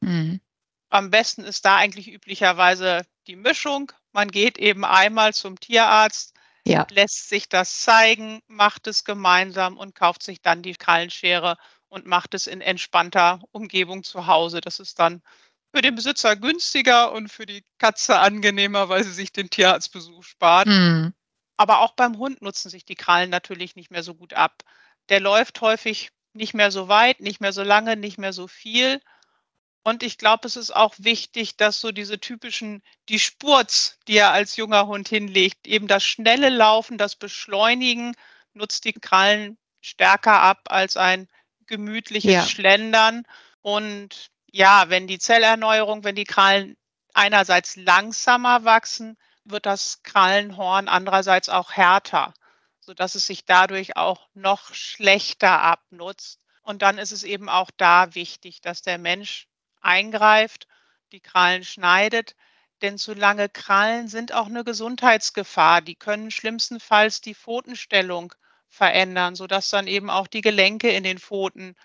[0.00, 0.40] Mhm.
[0.88, 3.92] Am besten ist da eigentlich üblicherweise die Mischung.
[4.12, 6.34] Man geht eben einmal zum Tierarzt,
[6.66, 6.86] Ja.
[6.90, 11.56] lässt sich das zeigen, macht es gemeinsam und kauft sich dann die Krallenschere
[11.88, 14.60] und macht es in entspannter Umgebung zu Hause.
[14.60, 15.22] Das ist dann
[15.74, 20.68] für den Besitzer günstiger und für die Katze angenehmer, weil sie sich den Tierarztbesuch spart.
[20.68, 21.14] Mhm.
[21.56, 24.62] Aber auch beim Hund nutzen sich die Krallen natürlich nicht mehr so gut ab.
[25.10, 29.00] Der läuft häufig nicht mehr so weit, nicht mehr so lange, nicht mehr so viel.
[29.82, 34.32] Und ich glaube, es ist auch wichtig, dass so diese typischen, die Spurz, die er
[34.32, 38.14] als junger Hund hinlegt, eben das schnelle Laufen, das Beschleunigen,
[38.52, 41.28] nutzt die Krallen stärker ab als ein
[41.66, 42.46] gemütliches Ja.
[42.46, 43.24] Schlendern.
[43.62, 46.76] Und ja, wenn die Zellerneuerung, wenn die Krallen
[47.14, 52.34] einerseits langsamer wachsen, wird das Krallenhorn andererseits auch härter,
[52.80, 56.40] sodass es sich dadurch auch noch schlechter abnutzt.
[56.62, 59.48] Und dann ist es eben auch da wichtig, dass der Mensch
[59.80, 60.66] eingreift,
[61.12, 62.34] die Krallen schneidet.
[62.82, 65.82] Denn zu lange Krallen sind auch eine Gesundheitsgefahr.
[65.82, 68.34] Die können schlimmstenfalls die Pfotenstellung
[68.68, 71.76] verändern, sodass dann eben auch die Gelenke in den Pfoten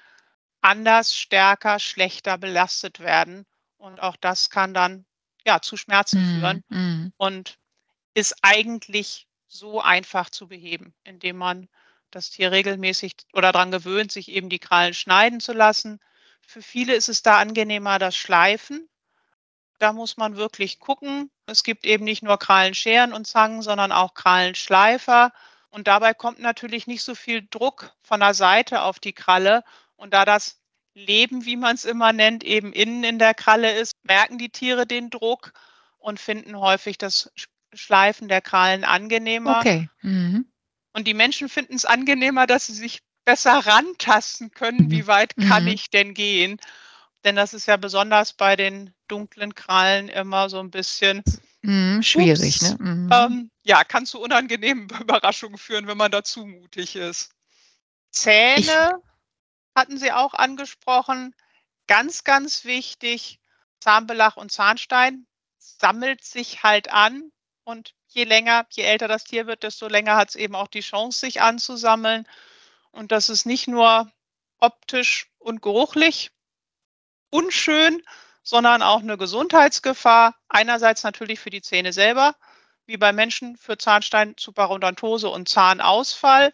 [0.61, 3.45] anders, stärker, schlechter belastet werden.
[3.77, 5.05] Und auch das kann dann
[5.45, 7.13] ja zu Schmerzen Mhm, führen mhm.
[7.17, 7.59] und
[8.13, 11.69] ist eigentlich so einfach zu beheben, indem man
[12.11, 15.99] das Tier regelmäßig oder daran gewöhnt, sich eben die Krallen schneiden zu lassen.
[16.47, 18.87] Für viele ist es da angenehmer, das Schleifen.
[19.79, 21.29] Da muss man wirklich gucken.
[21.47, 25.33] Es gibt eben nicht nur Krallenscheren und Zangen, sondern auch Krallenschleifer.
[25.69, 29.63] Und dabei kommt natürlich nicht so viel Druck von der Seite auf die Kralle.
[29.97, 30.61] Und da das
[30.93, 34.87] Leben, wie man es immer nennt, eben innen in der Kralle ist, merken die Tiere
[34.87, 35.51] den Druck
[35.97, 39.59] und finden häufig das Sch- Schleifen der Krallen angenehmer.
[39.59, 39.89] Okay.
[40.01, 40.49] Mhm.
[40.93, 45.65] Und die Menschen finden es angenehmer, dass sie sich besser rantasten können, wie weit kann
[45.65, 45.67] Mhm.
[45.67, 46.59] ich denn gehen.
[47.25, 51.23] Denn das ist ja besonders bei den dunklen Krallen immer so ein bisschen,
[51.63, 52.61] Mhm, schwierig, Ups.
[52.61, 52.77] ne?
[52.79, 53.11] Mhm.
[53.11, 57.31] ähm, ja, kann zu unangenehmen Überraschungen führen, wenn man da zu mutig ist.
[58.11, 59.01] Zähne
[59.75, 61.35] hatten Sie auch angesprochen.
[61.87, 63.39] Ganz, ganz wichtig,
[63.79, 67.31] Zahnbelach und Zahnstein sammelt sich halt an.
[67.63, 70.81] Und je länger, je älter das Tier wird, desto länger hat es eben auch die
[70.81, 72.27] Chance, sich anzusammeln.
[72.95, 74.09] Und das ist nicht nur
[74.59, 76.31] optisch und geruchlich
[77.29, 78.01] unschön,
[78.41, 80.35] sondern auch eine Gesundheitsgefahr.
[80.47, 82.35] Einerseits natürlich für die Zähne selber,
[82.85, 86.53] wie bei Menschen für Zahnstein, Superodontose und Zahnausfall.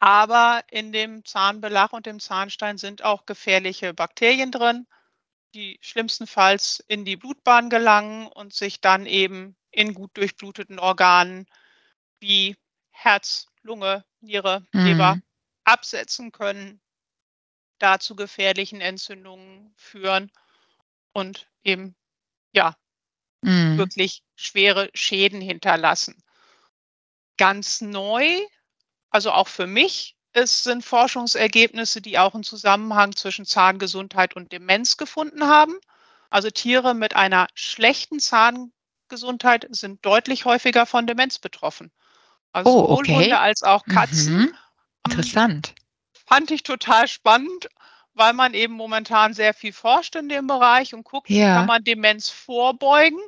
[0.00, 4.86] Aber in dem Zahnbelach und dem Zahnstein sind auch gefährliche Bakterien drin,
[5.54, 11.46] die schlimmstenfalls in die Blutbahn gelangen und sich dann eben in gut durchbluteten Organen
[12.18, 12.56] wie
[12.90, 15.22] Herz, Lunge, Niere, Leber Mhm.
[15.68, 16.80] Absetzen können,
[17.78, 20.30] da zu gefährlichen Entzündungen führen
[21.12, 21.96] und eben
[22.52, 22.76] ja
[23.42, 23.78] Mhm.
[23.78, 26.22] wirklich schwere Schäden hinterlassen.
[27.38, 28.40] Ganz neu,
[29.10, 34.96] also auch für mich, es sind Forschungsergebnisse, die auch einen Zusammenhang zwischen Zahngesundheit und Demenz
[34.96, 35.78] gefunden haben.
[36.30, 41.92] Also Tiere mit einer schlechten Zahngesundheit sind deutlich häufiger von Demenz betroffen.
[42.52, 43.14] Also Oh, sowohl okay.
[43.22, 44.34] Hunde als auch Katzen.
[44.34, 44.54] Mhm.
[45.12, 45.74] Interessant.
[46.26, 47.68] fand ich total spannend,
[48.14, 51.54] weil man eben momentan sehr viel forscht in dem Bereich und guckt, wie Ja.
[51.54, 53.20] kann man Demenz vorbeugen.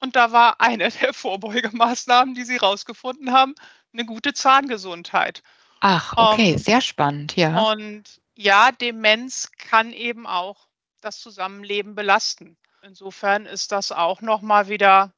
[0.00, 3.54] Und da war eine der Vorbeugemaßnahmen, die sie rausgefunden haben,
[3.92, 5.42] eine gute Zahngesundheit.
[5.80, 7.68] Ach, okay, Ähm, sehr spannend, ja.
[7.70, 10.68] Und ja, Demenz kann eben auch
[11.00, 12.56] das Zusammenleben belasten.
[12.82, 15.12] Insofern ist das auch nochmal wieder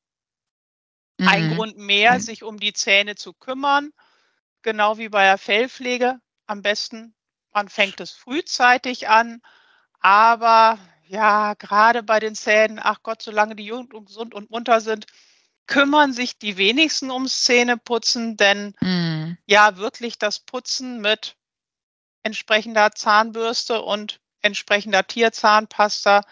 [1.27, 1.55] ein Mhm.
[1.55, 3.93] Grund mehr, Ein- sich um die Zähne zu kümmern.
[4.63, 6.21] Genau wie bei der Fellpflege.
[6.47, 7.15] Am besten,
[7.53, 9.43] man fängt es frühzeitig an.
[10.01, 14.81] Aber ja, gerade bei den Zähnen, ach Gott, solange die jung und gesund und munter
[14.81, 15.07] sind,
[15.67, 19.39] kümmern sich die wenigsten ums Zähneputzen, denn Mhm.
[19.47, 21.37] ja, wirklich das Putzen mit
[22.23, 26.23] entsprechender Zahnbürste und entsprechender Tierzahnpasta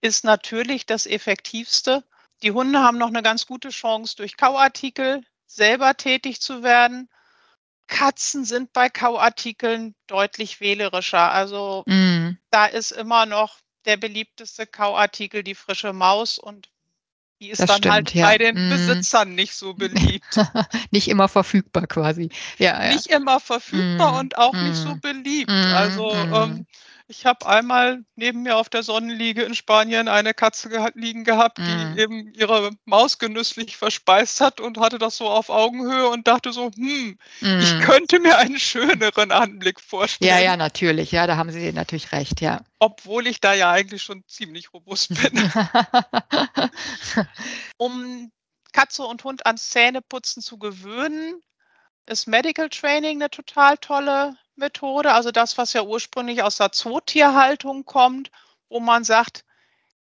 [0.00, 2.04] ist natürlich das Effektivste.
[2.42, 7.08] Die Hunde haben noch eine ganz gute Chance, durch Kauartikel selber tätig zu werden.
[7.86, 11.30] Katzen sind bei Kauartikeln deutlich wählerischer.
[11.32, 12.38] Also Mhm.
[12.50, 16.70] da ist immer noch der beliebteste Kauartikel die frische Maus und
[17.40, 18.26] die ist Das dann halt stimmt, ja.
[18.26, 18.68] bei den Mhm.
[18.68, 20.46] Besitzern nicht so beliebt.
[20.90, 22.30] Nicht immer verfügbar quasi.
[22.58, 22.90] Ja, ja.
[22.90, 25.52] nicht immer verfügbar Mm, und auch nicht so mm, beliebt.
[25.52, 26.32] mm, Also mm.
[26.32, 26.66] ähm,
[27.06, 31.58] ich habe einmal neben mir auf der Sonnenliege in Spanien eine Katze geha liegen gehabt,
[31.58, 31.64] Mm.
[31.66, 36.52] die eben ihre Maus genüsslich verspeist hat und hatte das so auf Augenhöhe und dachte
[36.52, 37.80] so, hm, ich Mhm.
[37.82, 41.12] könnte mir einen schöneren Anblick vorstellen, Ja, ja, natürlich.
[41.12, 42.60] Ja, da haben Sie natürlich recht, ja.
[42.78, 45.50] obwohl ich da ja eigentlich schon ziemlich robust bin.
[47.76, 48.30] Um
[48.72, 51.40] Katze und Hund ans Zähneputzen zu gewöhnen,
[52.06, 55.12] ist Medical Training eine total tolle Methode.
[55.12, 58.30] Also das, was ja ursprünglich aus der Zootierhaltung kommt,
[58.68, 59.44] wo man sagt,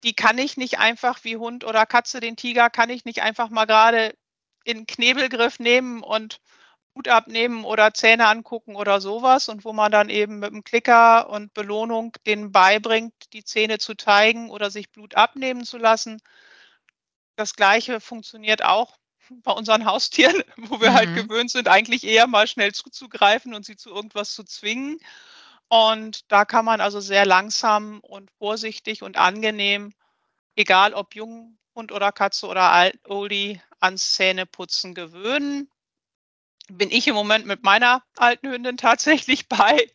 [0.03, 3.49] die kann ich nicht einfach wie Hund oder Katze, den Tiger, kann ich nicht einfach
[3.49, 4.15] mal gerade
[4.63, 6.39] in Knebelgriff nehmen und
[6.95, 11.29] Hut abnehmen oder Zähne angucken oder sowas und wo man dann eben mit dem Klicker
[11.29, 16.21] und Belohnung denen beibringt, die Zähne zu zeigen oder sich Blut abnehmen zu lassen.
[17.35, 18.98] Das gleiche funktioniert auch
[19.43, 21.13] bei unseren Haustieren, wo wir halt Mhm.
[21.13, 24.99] gewöhnt sind, eigentlich eher mal schnell zuzugreifen und sie zu irgendwas zu zwingen.
[25.69, 29.93] Und da kann man also sehr langsam und vorsichtig und angenehm,
[30.55, 35.69] egal ob jung Hund oder Katze oder Alt Oldie, ans Zähneputzen gewöhnen.
[36.69, 39.89] Bin ich im Moment mit meiner alten Hündin tatsächlich bei.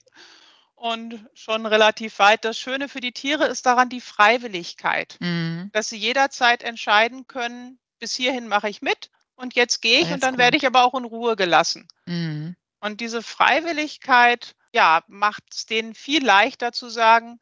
[0.75, 2.44] und schon relativ weit.
[2.44, 5.73] Das Schöne für die Tiere ist daran die Freiwilligkeit, Mhm.
[5.73, 10.23] dass sie jederzeit entscheiden können, bis hierhin mache ich mit und jetzt gehe ich und
[10.23, 10.38] dann gut.
[10.38, 11.88] werde ich aber auch in Ruhe gelassen.
[12.07, 12.57] Mhm.
[12.81, 17.40] Und diese Freiwilligkeit, ja, macht es denen viel leichter zu sagen,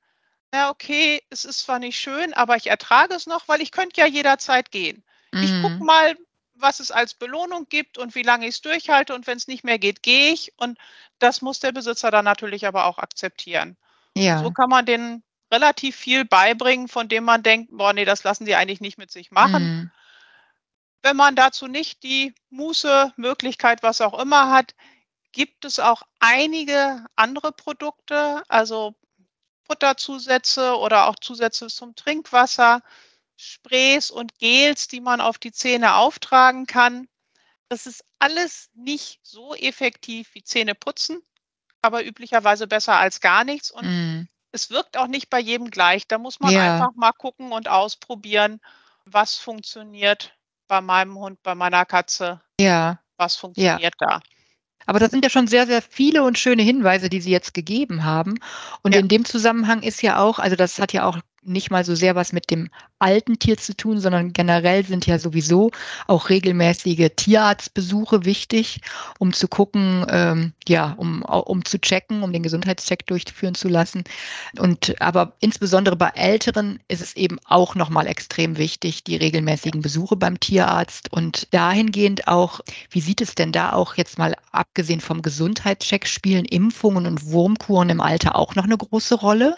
[0.53, 4.01] na okay, es ist zwar nicht schön, aber ich ertrage es noch, weil ich könnte
[4.01, 5.05] ja jederzeit gehen.
[5.41, 5.85] Ich gucke Mhm.
[5.85, 6.17] mal,
[6.55, 9.65] was es als Belohnung gibt und wie lange ich es durchhalte und wenn es nicht
[9.65, 10.53] mehr geht, gehe ich.
[10.59, 10.79] Und
[11.19, 13.77] das muss der Besitzer dann natürlich aber auch akzeptieren.
[14.35, 14.53] So Ja.
[14.53, 18.55] kann man denen relativ viel beibringen, von dem man denkt, boah, nee, das lassen die
[18.57, 19.73] eigentlich nicht mit sich machen.
[19.73, 19.91] Mhm.
[21.03, 24.75] Wenn man dazu nicht die Muße, Möglichkeit, was auch immer hat,
[25.33, 28.95] gibt es auch einige andere Produkte, also
[29.67, 32.83] Futterzusätze oder auch Zusätze zum Trinkwasser,
[33.37, 37.09] Sprays und Gels, die man auf die Zähne auftragen kann.
[37.69, 41.23] Das ist alles nicht so effektiv wie Zähne putzen,
[41.83, 43.71] aber üblicherweise besser als gar nichts.
[43.71, 44.29] Und Mhm.
[44.53, 46.07] es wirkt auch nicht bei jedem gleich.
[46.09, 46.57] Da muss man Ja.
[46.57, 48.61] einfach mal gucken und ausprobieren,
[49.05, 50.35] was funktioniert
[50.73, 52.99] bei meinem Hund, bei meiner Katze, Ja.
[53.19, 54.23] was funktioniert da.
[54.87, 58.05] Aber das sind ja schon sehr, sehr viele und schöne Hinweise, die Sie jetzt gegeben
[58.05, 58.37] haben.
[58.83, 59.01] Und Ja.
[59.01, 62.15] in dem Zusammenhang ist ja auch, also das hat ja auch nicht mal so sehr
[62.15, 65.71] was mit dem alten Tier zu tun, sondern generell sind ja sowieso
[66.07, 68.81] auch regelmäßige Tierarztbesuche wichtig,
[69.19, 74.05] um zu gucken, ähm, ja, um, um zu checken, um den Gesundheitscheck durchführen zu lassen.
[74.59, 80.17] Und aber insbesondere bei Älteren ist es eben auch nochmal extrem wichtig, die regelmäßigen Besuche
[80.17, 85.23] beim Tierarzt und dahingehend auch, wie sieht es denn da auch jetzt mal abgesehen vom
[85.23, 89.57] Gesundheitscheck, spielen Impfungen und Wurmkuren im Alter auch noch eine große Rolle?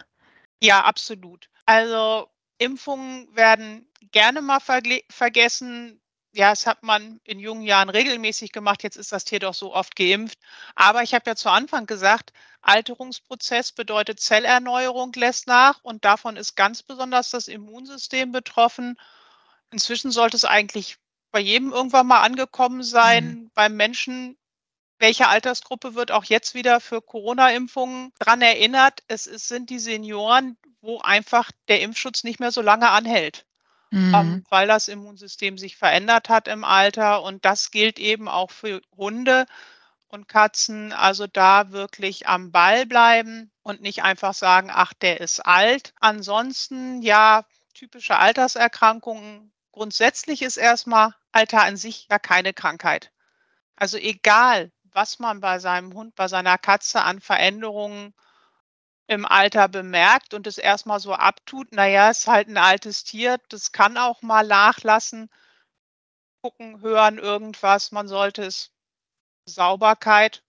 [0.62, 1.50] Ja, absolut.
[1.66, 6.00] Also Impfungen werden gerne mal vergessen.
[6.32, 8.82] Ja, das hat man in jungen Jahren regelmäßig gemacht.
[8.82, 10.38] Jetzt ist das Tier doch so oft geimpft.
[10.74, 16.56] Aber ich habe ja zu Anfang gesagt, Alterungsprozess bedeutet Zellerneuerung lässt nach und davon ist
[16.56, 18.96] ganz besonders das Immunsystem betroffen.
[19.70, 20.96] Inzwischen sollte es eigentlich
[21.30, 23.26] bei jedem irgendwann mal angekommen sein.
[23.26, 23.50] Mhm.
[23.54, 24.36] Beim Menschen
[24.98, 29.02] welche Altersgruppe wird auch jetzt wieder für Corona-Impfungen dran erinnert?
[29.08, 33.46] Es ist, sind die Senioren, wo einfach der Impfschutz nicht mehr so lange anhält,
[34.12, 34.46] ähm, Mhm.
[34.50, 37.22] weil das Immunsystem sich verändert hat im Alter.
[37.22, 39.46] Und das gilt eben auch für Hunde
[40.08, 40.92] und Katzen.
[40.92, 45.92] Also da wirklich am Ball bleiben und nicht einfach sagen, ach, der ist alt.
[46.00, 49.52] Ansonsten, ja, typische Alterserkrankungen.
[49.72, 53.10] Grundsätzlich ist erstmal Alter an sich ja keine Krankheit.
[53.76, 58.14] Also egal, was man bei seinem Hund, bei seiner Katze an Veränderungen
[59.06, 63.72] im Alter bemerkt und es erstmal so abtut, naja, ist halt ein altes Tier, das
[63.72, 65.28] kann auch mal nachlassen,
[66.42, 67.92] gucken, hören, irgendwas.
[67.92, 68.70] Man sollte es
[69.46, 70.42] Sauberkeit.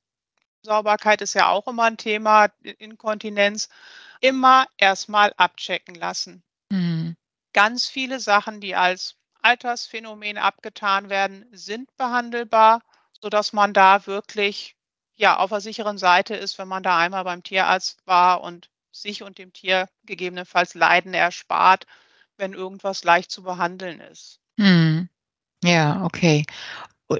[0.62, 3.70] Sauberkeit ist ja auch immer ein Thema, Inkontinenz.
[4.22, 6.44] Immer erstmal abchecken lassen.
[6.70, 7.16] Mhm.
[7.54, 12.82] Ganz viele Sachen, die als Altersphänomen abgetan werden, sind behandelbar,
[13.26, 14.76] sodass man da wirklich
[15.16, 19.24] ja auf der sicheren Seite ist, wenn man da einmal beim Tierarzt war und sich
[19.24, 21.88] und dem Tier gegebenenfalls Leiden erspart,
[22.38, 24.40] wenn irgendwas leicht zu behandeln ist.
[24.58, 25.10] Mhm.
[25.64, 26.46] Ja, okay.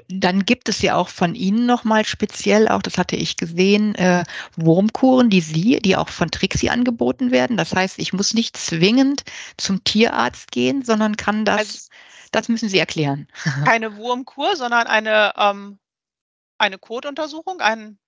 [0.06, 4.22] Dann gibt es ja auch von Ihnen nochmal speziell, auch das hatte ich gesehen, äh,
[4.54, 7.56] Wurmkuren, die Sie, die auch von Trixie angeboten werden.
[7.56, 9.24] Das heißt, ich muss nicht zwingend
[9.56, 11.88] zum Tierarzt gehen, sondern kann das, Also-
[12.30, 13.26] das müssen Sie erklären.
[13.76, 15.80] Keine Wurmkur, sondern eine, ähm,
[16.58, 17.98] eine Kotuntersuchung, ein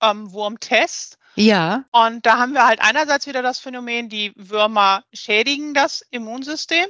[0.00, 1.18] ähm, Wurmtest.
[1.34, 6.86] Ja, Und da haben wir halt einerseits wieder das Phänomen, die Würmer schädigen das Immunsystem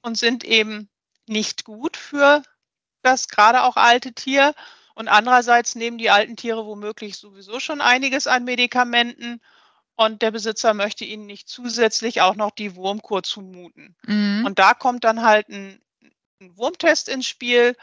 [0.00, 0.88] und sind eben
[1.26, 2.42] nicht gut für
[3.02, 4.54] das gerade auch alte Tier.
[4.94, 9.40] Und andererseits nehmen die alten Tiere womöglich sowieso schon einiges an Medikamenten
[9.94, 13.96] und der Besitzer möchte ihnen nicht zusätzlich auch noch die Wurmkur zumuten.
[14.06, 14.44] mhm.
[14.46, 15.80] Und da kommt dann halt ein,
[16.40, 17.76] ein Wurmtest ins Spiel,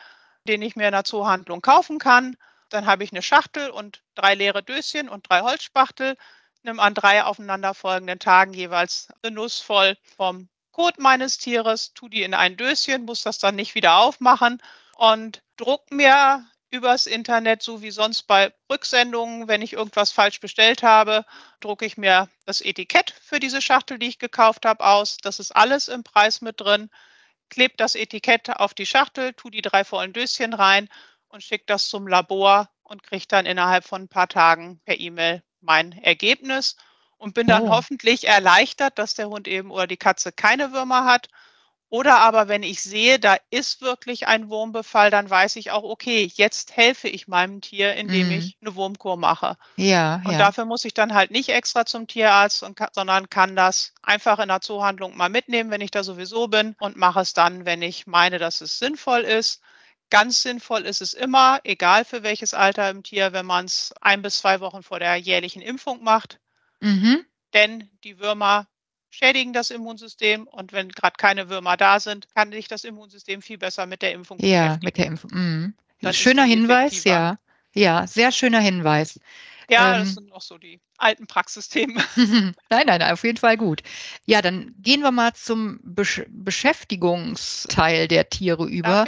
[0.47, 2.35] den ich mir in der Zoohandlung kaufen kann.
[2.69, 6.15] Dann habe ich eine Schachtel und drei leere Döschen und drei Holzspachtel.
[6.63, 12.23] Nimm an drei aufeinanderfolgenden Tagen jeweils eine Nuss voll vom Kot meines Tieres, tu die
[12.23, 14.61] in ein Döschen, muss das dann nicht wieder aufmachen
[14.95, 20.83] und druck mir übers Internet, so wie sonst bei Rücksendungen, wenn ich irgendwas falsch bestellt
[20.83, 21.25] habe,
[21.59, 25.17] drucke ich mir das Etikett für diese Schachtel, die ich gekauft habe, aus.
[25.17, 26.89] Das ist alles im Preis mit drin.
[27.49, 30.87] Klebe das Etikett auf die Schachtel, tu die drei vollen Döschen rein
[31.29, 35.43] und schicke das zum Labor und kriege dann innerhalb von ein paar Tagen per E-Mail
[35.61, 36.75] mein Ergebnis
[37.17, 37.69] und bin dann Oh.
[37.69, 41.29] hoffentlich erleichtert, dass der Hund eben oder die Katze keine Würmer hat
[41.89, 46.29] Oder aber wenn ich sehe, da ist wirklich ein Wurmbefall, dann weiß ich auch, okay,
[46.35, 48.31] jetzt helfe ich meinem Tier, indem Mhm.
[48.31, 49.57] ich eine Wurmkur mache.
[49.77, 50.41] Ja, Und ja.
[50.41, 54.49] dafür muss ich dann halt nicht extra zum Tierarzt, und sondern kann das einfach in
[54.49, 58.07] der Zoohandlung mal mitnehmen, wenn ich da sowieso bin und mache es dann, wenn ich
[58.07, 59.61] meine, dass es sinnvoll ist.
[60.09, 64.21] Ganz sinnvoll ist es immer, egal für welches Alter im Tier, wenn man es ein
[64.21, 66.39] bis zwei Wochen vor der jährlichen Impfung macht,
[66.81, 67.25] Mhm.
[67.53, 68.67] denn die Würmer
[69.09, 73.57] schädigen das Immunsystem und wenn gerade keine Würmer da sind, kann sich das Immunsystem viel
[73.57, 74.85] besser mit der Impfung Ja, beschäftigen.
[74.85, 75.31] mit der Impfung.
[75.33, 75.73] Mhm.
[76.11, 77.09] Schöner Hinweis, effektiver.
[77.11, 77.39] ja.
[77.73, 79.19] Ja, sehr schöner Hinweis.
[79.69, 82.03] Ja, Ähm, das sind noch so die alten Praxisthemen.
[82.69, 83.81] Nein, nein, auf jeden Fall gut.
[84.25, 89.05] Ja, dann gehen wir mal zum Besch Beschäftigungsteil der Tiere über.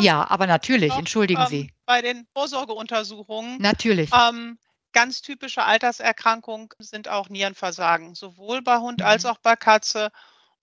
[0.00, 1.72] Ja, aber natürlich, noch, entschuldigen ähm, Sie.
[1.86, 4.10] bei den Vorsorgeuntersuchungen Natürlich.
[4.12, 4.58] Ähm,
[4.92, 9.06] ganz typische Alterserkrankung sind auch Nierenversagen, sowohl bei Hund Mhm.
[9.06, 10.10] als auch bei Katze.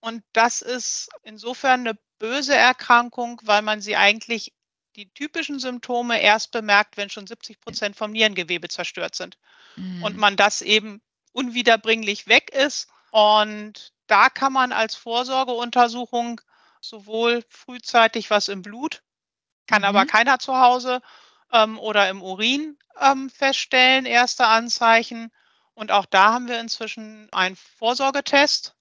[0.00, 4.52] Und das ist insofern eine böse Erkrankung, weil man sie eigentlich
[4.96, 9.38] die typischen Symptome erst bemerkt, wenn schon 70 Prozent vom Nierengewebe zerstört sind
[9.98, 10.18] und Mhm.
[10.18, 12.88] man das eben unwiederbringlich weg ist.
[13.10, 16.40] Und da kann man als Vorsorgeuntersuchung
[16.80, 19.02] sowohl frühzeitig was im Blut,
[19.66, 20.06] kann aber Mhm.
[20.06, 21.00] keiner zu Hause,
[21.52, 25.32] ähm, oder im Urin ähm, feststellen, erste Anzeichen.
[25.74, 28.76] Und auch da haben wir inzwischen einen Vorsorgetest,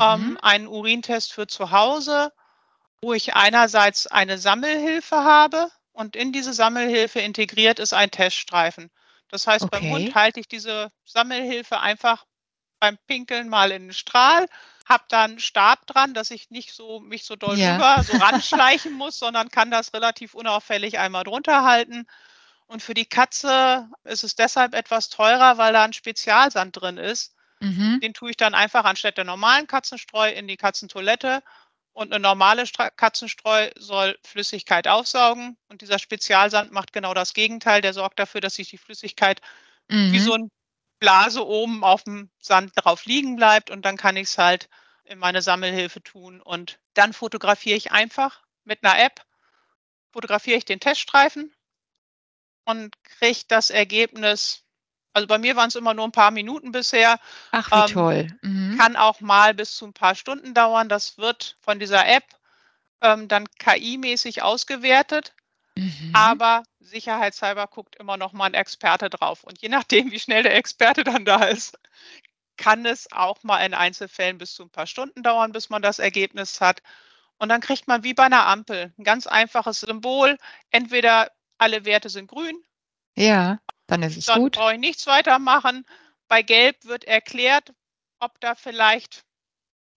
[0.00, 0.38] ähm, Mhm.
[0.42, 2.32] einen Urintest für zu Hause,
[3.02, 8.90] wo ich einerseits eine Sammelhilfe habe und in diese Sammelhilfe integriert ist ein Teststreifen.
[9.28, 9.88] Das heißt, beim Okay.
[9.88, 12.24] Hund halte ich diese Sammelhilfe einfach
[12.80, 14.46] beim Pinkeln mal in den Strahl,
[14.86, 17.70] habe dann Stab dran, dass ich nicht so mich so doll Ja.
[17.70, 22.06] rüber so ranschleichen muss, sondern kann das relativ unauffällig einmal drunter halten.
[22.66, 27.34] Und für die Katze ist es deshalb etwas teurer, weil da ein Spezialsand drin ist.
[27.60, 28.02] Mhm.
[28.02, 31.42] Den tue ich dann einfach anstatt der normalen Katzenstreu in die Katzentoilette.
[31.94, 35.56] Und eine normale Stra Katzenstreu soll Flüssigkeit aufsaugen.
[35.68, 37.80] Und dieser Spezialsand macht genau das Gegenteil.
[37.80, 39.40] Der sorgt dafür, dass sich die Flüssigkeit
[39.88, 40.20] wie Mhm.
[40.20, 40.50] so ein
[40.98, 43.70] Blase oben auf dem Sand drauf liegen bleibt.
[43.70, 44.68] Und dann kann ich es halt
[45.04, 46.42] in meine Sammelhilfe tun.
[46.42, 49.24] Und dann fotografiere ich einfach mit einer App,
[50.12, 51.54] fotografiere ich den Teststreifen
[52.64, 54.63] und kriege das Ergebnis.
[55.14, 57.18] Also bei mir waren es immer nur ein paar Minuten bisher.
[57.52, 58.28] Ach, wie ähm, toll.
[58.42, 58.76] Mhm.
[58.76, 60.88] Kann auch mal bis zu ein paar Stunden dauern.
[60.88, 62.24] Das wird von dieser App
[63.00, 65.32] ähm, dann KI-mäßig ausgewertet.
[65.76, 66.10] Mhm.
[66.12, 69.44] Aber sicherheitshalber guckt immer noch mal ein Experte drauf.
[69.44, 71.78] Und je nachdem, wie schnell der Experte dann da ist,
[72.56, 76.00] kann es auch mal in Einzelfällen bis zu ein paar Stunden dauern, bis man das
[76.00, 76.82] Ergebnis hat.
[77.38, 80.38] Und dann kriegt man wie bei einer Ampel ein ganz einfaches Symbol.
[80.70, 82.56] Entweder alle Werte sind grün,
[83.16, 84.52] Ja, dann ist es dann gut.
[84.52, 85.86] brauche ich nichts weitermachen.
[86.28, 87.72] Bei Gelb wird erklärt,
[88.18, 89.24] ob da vielleicht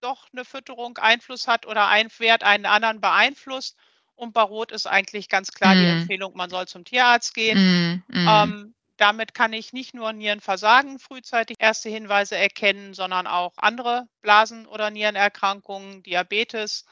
[0.01, 3.75] doch eine Fütterung Einfluss hat oder ein Wert einen anderen beeinflusst.
[4.15, 5.91] Und bei Rot ist eigentlich ganz klar die Mhm.
[6.01, 7.57] Empfehlung, man soll zum Tierarzt gehen.
[7.57, 8.03] Mhm.
[8.07, 8.27] Mhm.
[8.27, 14.65] Ähm, damit kann ich nicht nur Nierenversagen frühzeitig erste Hinweise erkennen, sondern auch andere Blasen-
[14.67, 16.85] oder Nierenerkrankungen, Diabetes.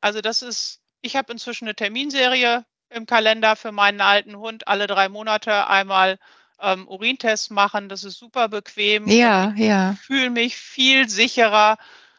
[0.00, 4.86] Also das ist, ich habe inzwischen eine Terminserie im Kalender für meinen alten Hund, alle
[4.86, 6.18] drei Monate einmal
[6.60, 7.88] ähm, Urintest machen.
[7.88, 9.06] Das ist super bequem.
[9.08, 9.92] Ja, ja.
[9.92, 11.76] Ich fühle mich viel sicherer,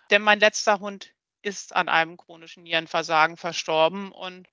[0.09, 1.11] denn mein letzter Hund
[1.41, 4.11] ist an einem chronischen Nierenversagen verstorben.
[4.11, 4.47] Und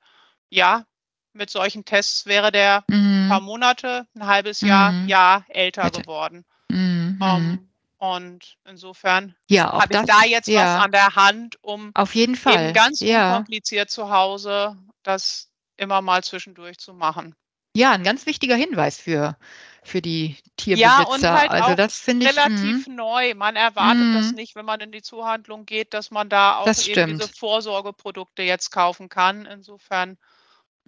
[0.51, 0.85] ja,
[1.33, 3.47] mit solchen Tests wäre der ein paar Mhm.
[3.47, 5.09] Monate, ein halbes Jahr, Mhm.
[5.09, 6.45] Jahr älter Hätte- geworden.
[6.69, 7.19] Mhm.
[7.21, 12.15] Ähm, und insofern Ja, habe ich da jetzt ja, was an der Hand, um auf
[12.15, 12.67] jeden Fall.
[12.67, 13.31] eben ganz ja.
[13.33, 17.35] unkompliziert zu Hause das immer mal zwischendurch zu machen.
[17.77, 19.37] ja, ein ganz wichtiger Hinweis für,
[19.83, 20.37] für die
[20.73, 21.05] Ja, Tierbesitzer.
[21.05, 22.37] und halt also auch das finde ich.
[22.37, 23.35] Relativ neu.
[23.35, 24.37] Man erwartet das Mhm.
[24.37, 27.29] nicht, wenn man in die Zuhandlung geht, dass man da auch eben diese.
[27.29, 29.47] Vorsorgeprodukte jetzt kaufen kann.
[29.47, 30.19] Insofern,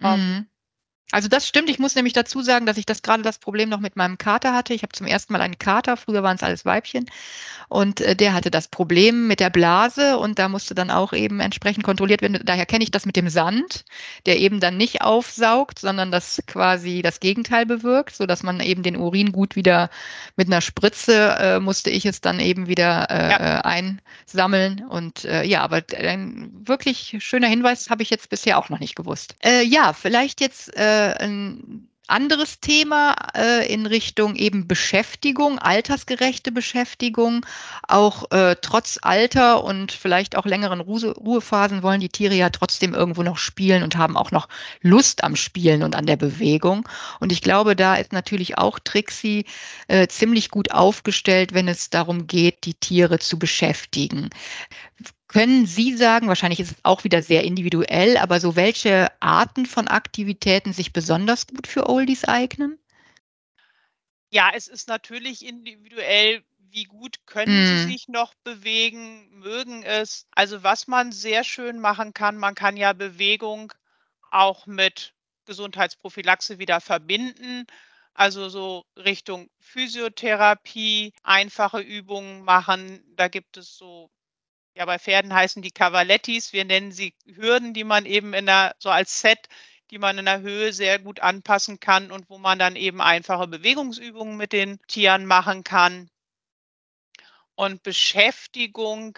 [0.01, 0.47] ähm, Mhm.
[1.11, 1.69] Also das stimmt.
[1.69, 4.53] Ich muss nämlich dazu sagen, dass ich das gerade das Problem noch mit meinem Kater
[4.53, 4.73] hatte.
[4.73, 5.95] Ich habe zum ersten Mal einen Kater.
[5.95, 7.05] Früher waren es alles Weibchen.
[7.69, 11.39] Und äh, der hatte das Problem mit der Blase und da musste dann auch eben
[11.39, 12.39] entsprechend kontrolliert werden.
[12.45, 13.85] Daher kenne ich das mit dem Sand,
[14.25, 18.83] der eben dann nicht aufsaugt, sondern das quasi das Gegenteil bewirkt, so dass man eben
[18.83, 19.89] den Urin gut wieder
[20.35, 23.59] mit einer Spritze äh, musste ich es dann eben wieder äh, Ja.
[23.59, 23.61] äh,
[24.27, 24.85] einsammeln.
[24.87, 28.95] Und äh, ja, aber ein wirklich schöner Hinweis habe ich jetzt bisher auch noch nicht
[28.95, 29.35] gewusst.
[29.43, 37.45] Äh, ja, vielleicht jetzt äh, ein anderes Thema äh, in Richtung eben Beschäftigung, altersgerechte Beschäftigung.
[37.87, 42.93] Auch äh, trotz Alter und vielleicht auch längeren Ruhe Ruhephasen wollen die Tiere ja trotzdem
[42.93, 44.47] irgendwo noch spielen und haben auch noch
[44.81, 46.87] Lust am Spielen und an der Bewegung.
[47.19, 49.45] Und ich glaube, da ist natürlich auch Trixie
[49.87, 54.29] äh, ziemlich gut aufgestellt, wenn es darum geht, die Tiere zu beschäftigen.
[55.29, 59.87] Können Sie sagen, wahrscheinlich ist es auch wieder sehr individuell, aber so welche Arten von
[59.87, 62.77] Aktivitäten sich besonders gut für Oldies eignen?
[64.29, 67.93] Ja, es ist natürlich individuell, wie gut können sie Mhm.
[67.93, 70.27] sich noch bewegen, mögen es.
[70.31, 73.73] Also was man sehr schön machen kann, man kann ja Bewegung
[74.31, 75.13] auch mit
[75.45, 77.65] Gesundheitsprophylaxe wieder verbinden.
[78.13, 83.03] Also so Richtung Physiotherapie, einfache Übungen machen.
[83.15, 84.09] Da gibt es so,
[84.77, 86.53] ja, bei Pferden heißen die Cavalettis.
[86.53, 89.49] Wir nennen sie Hürden, die man eben in der, so als Set,
[89.89, 93.47] die man in der Höhe sehr gut anpassen kann und wo man dann eben einfache
[93.47, 96.11] Bewegungsübungen mit den Tieren machen kann.
[97.55, 99.17] Und Beschäftigung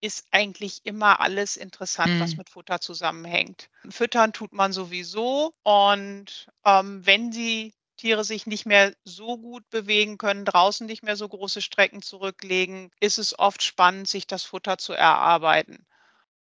[0.00, 2.38] ist eigentlich immer alles interessant, was Mhm.
[2.38, 3.68] mit Futter zusammenhängt.
[3.88, 10.18] Füttern tut man sowieso und ähm, wenn die Tiere sich nicht mehr so gut bewegen
[10.18, 14.78] können, draußen nicht mehr so große Strecken zurücklegen, ist es oft spannend, sich das Futter
[14.78, 15.86] zu erarbeiten.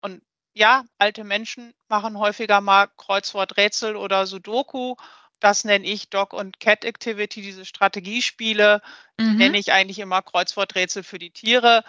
[0.02, 0.22] Und
[0.54, 4.96] ja, alte Menschen machen häufiger mal Kreuzworträtsel oder Sudoku.
[5.40, 8.82] Das nenne ich Dog und Cat Activity, diese Strategiespiele.
[9.28, 9.36] Die Mhm.
[9.36, 11.84] nenne ich eigentlich immer Kreuzworträtsel für die Tiere.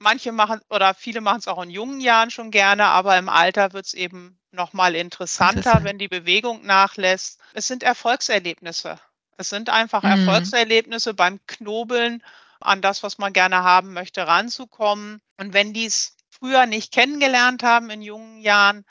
[0.00, 3.74] Manche machen oder viele machen es auch in jungen Jahren schon gerne, aber im Alter
[3.74, 5.84] wird es eben nochmal interessanter, Interessant.
[5.84, 7.40] wenn die Bewegung nachlässt.
[7.54, 8.98] Es sind Erfolgserlebnisse.
[9.36, 10.10] Es sind einfach Mhm.
[10.10, 12.22] Erfolgserlebnisse beim Knobeln
[12.60, 15.20] an das, was man gerne haben möchte, ranzukommen.
[15.38, 18.84] Und wenn die es früher nicht kennengelernt haben in jungen Jahren,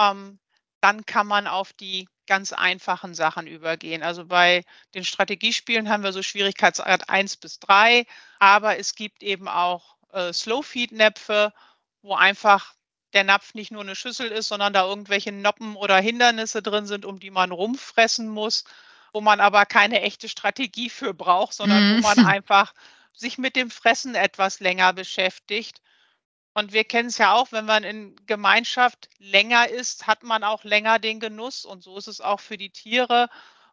[0.00, 0.38] ähm,
[0.80, 4.02] dann kann man auf die ganz einfachen Sachen übergehen.
[4.02, 8.06] Also bei den Strategiespielen haben wir so Schwierigkeitsgrad 1 bis 3,
[8.38, 11.52] aber es gibt eben auch äh, Slow-Feed-Näpfe,
[12.02, 12.74] wo einfach
[13.14, 17.04] der Napf nicht nur eine Schüssel ist, sondern da irgendwelche Noppen oder Hindernisse drin sind,
[17.04, 18.64] um die man rumfressen muss,
[19.12, 22.00] wo man aber keine echte Strategie für braucht, sondern wo Mhm.
[22.00, 22.74] man einfach
[23.12, 25.80] sich mit dem Fressen etwas länger beschäftigt.
[26.54, 30.64] Und wir kennen es ja auch, wenn man in Gemeinschaft länger ist, hat man auch
[30.64, 31.64] länger den Genuss.
[31.64, 33.28] Und so ist es auch für die Tiere.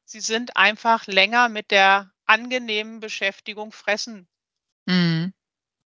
[0.05, 4.27] Sie sind einfach länger mit der angenehmen Beschäftigung fressen
[4.87, 5.31] Mhm.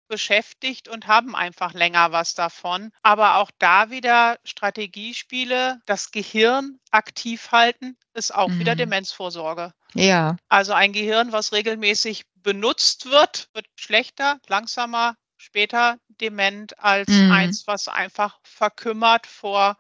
[0.08, 2.92] Beschäftigt und haben einfach länger was davon.
[3.04, 8.78] Aber auch da wieder Strategiespiele, das Gehirn aktiv halten, ist auch wieder Mhm.
[8.78, 9.74] Demenzvorsorge.
[9.96, 10.38] Ja.
[10.50, 17.32] Also ein Gehirn, was regelmäßig benutzt wird, wird schlechter, langsamer, später dement als Mhm.
[17.32, 19.78] eins, was einfach verkümmert vor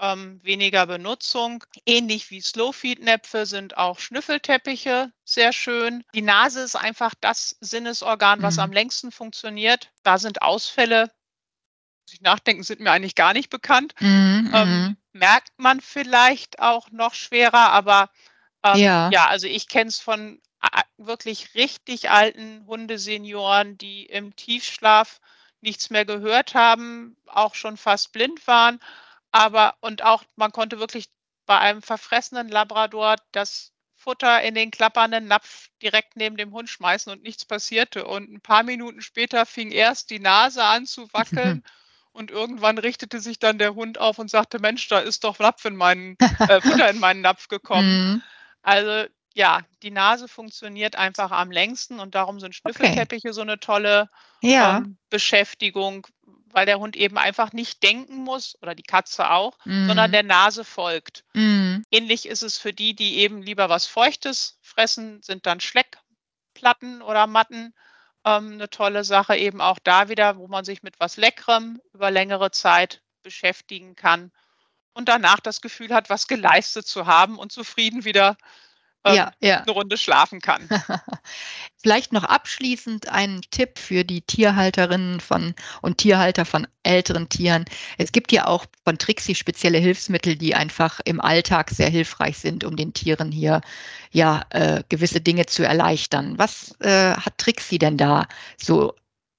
[0.00, 1.64] ähm, weniger Benutzung.
[1.86, 6.04] Ähnlich wie Slowfeed-Näpfe sind auch Schnüffelteppiche sehr schön.
[6.14, 8.62] Die Nase ist einfach das Sinnesorgan, was Mhm.
[8.64, 9.92] am längsten funktioniert.
[10.02, 11.10] Da sind Ausfälle,
[12.04, 13.94] muss ich nachdenken, sind mir eigentlich gar nicht bekannt.
[14.00, 14.50] Mhm.
[14.54, 14.96] Ähm, Mhm.
[15.12, 18.10] merkt man vielleicht auch noch schwerer, aber
[18.64, 19.10] ähm, Ja.
[19.10, 20.40] ja, also ich kenne es von
[20.98, 25.20] wirklich richtig alten Hundesenioren, die im Tiefschlaf
[25.60, 28.80] nichts mehr gehört haben, auch schon fast blind waren.
[29.32, 31.06] Aber und auch man konnte wirklich
[31.46, 37.12] bei einem verfressenen Labrador das Futter in den klappernden Napf direkt neben dem Hund schmeißen
[37.12, 38.06] und nichts passierte.
[38.06, 41.62] Und ein paar Minuten später fing erst die Nase an zu wackeln
[42.12, 45.64] und irgendwann richtete sich dann der Hund auf und sagte, Mensch, da ist doch Napf
[45.66, 46.16] in meinen,
[46.46, 47.98] äh, Futter in meinen Napf gekommen.
[48.14, 48.22] Mhm.
[48.62, 53.06] Also ja, die Nase funktioniert einfach am längsten und darum sind Okay.
[53.08, 54.08] Schnüffelteppiche so eine tolle
[54.42, 54.78] Ja.
[54.78, 56.06] ähm, Beschäftigung,
[56.52, 60.12] weil der Hund eben einfach nicht denken muss oder die Katze auch, sondern Mhm.
[60.12, 61.24] der Nase folgt.
[61.34, 61.84] Mhm.
[61.90, 67.26] Ähnlich ist es für die, die eben lieber was Feuchtes fressen, sind dann Schleckplatten oder
[67.26, 67.74] Matten
[68.24, 69.36] ähm, eine tolle Sache.
[69.36, 74.32] Eben auch da wieder, wo man sich mit was Leckerem über längere Zeit beschäftigen kann
[74.92, 78.36] und danach das Gefühl hat, was geleistet zu haben und zufrieden wieder
[79.04, 79.60] ähm, Ja, ja.
[79.60, 80.68] eine Runde schlafen kann.
[81.82, 87.64] Vielleicht noch abschließend ein Tipp für die Tierhalterinnen von und Tierhalter von älteren Tieren.
[87.96, 92.64] Es gibt ja auch von Trixie spezielle Hilfsmittel, die einfach im Alltag sehr hilfreich sind,
[92.64, 93.62] um den Tieren hier
[94.10, 96.38] ja äh, gewisse Dinge zu erleichtern.
[96.38, 98.26] Was äh, hat Trixie denn da
[98.58, 98.94] so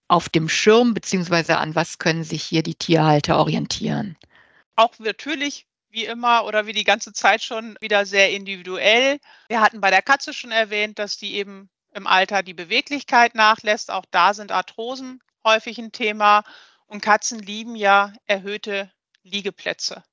[0.07, 4.18] auf dem Schirm, beziehungsweise an was können sich hier die Tierhalter orientieren?
[4.76, 9.19] Auch natürlich, wie immer oder wie die ganze Zeit schon, wieder sehr individuell.
[9.49, 13.91] Wir hatten bei der Katze schon erwähnt, dass die eben im Alter die Beweglichkeit nachlässt.
[13.91, 16.43] Auch da sind Arthrosen häufig ein Thema.
[16.85, 18.91] Und Katzen lieben ja erhöhte
[19.23, 20.03] Liegeplätze.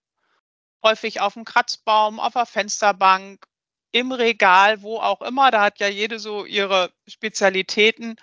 [0.83, 3.47] Häufig auf dem Kratzbaum, auf der Fensterbank,
[3.91, 5.51] im Regal, wo auch immer.
[5.51, 8.17] Da hat ja jede so ihre Spezialitäten.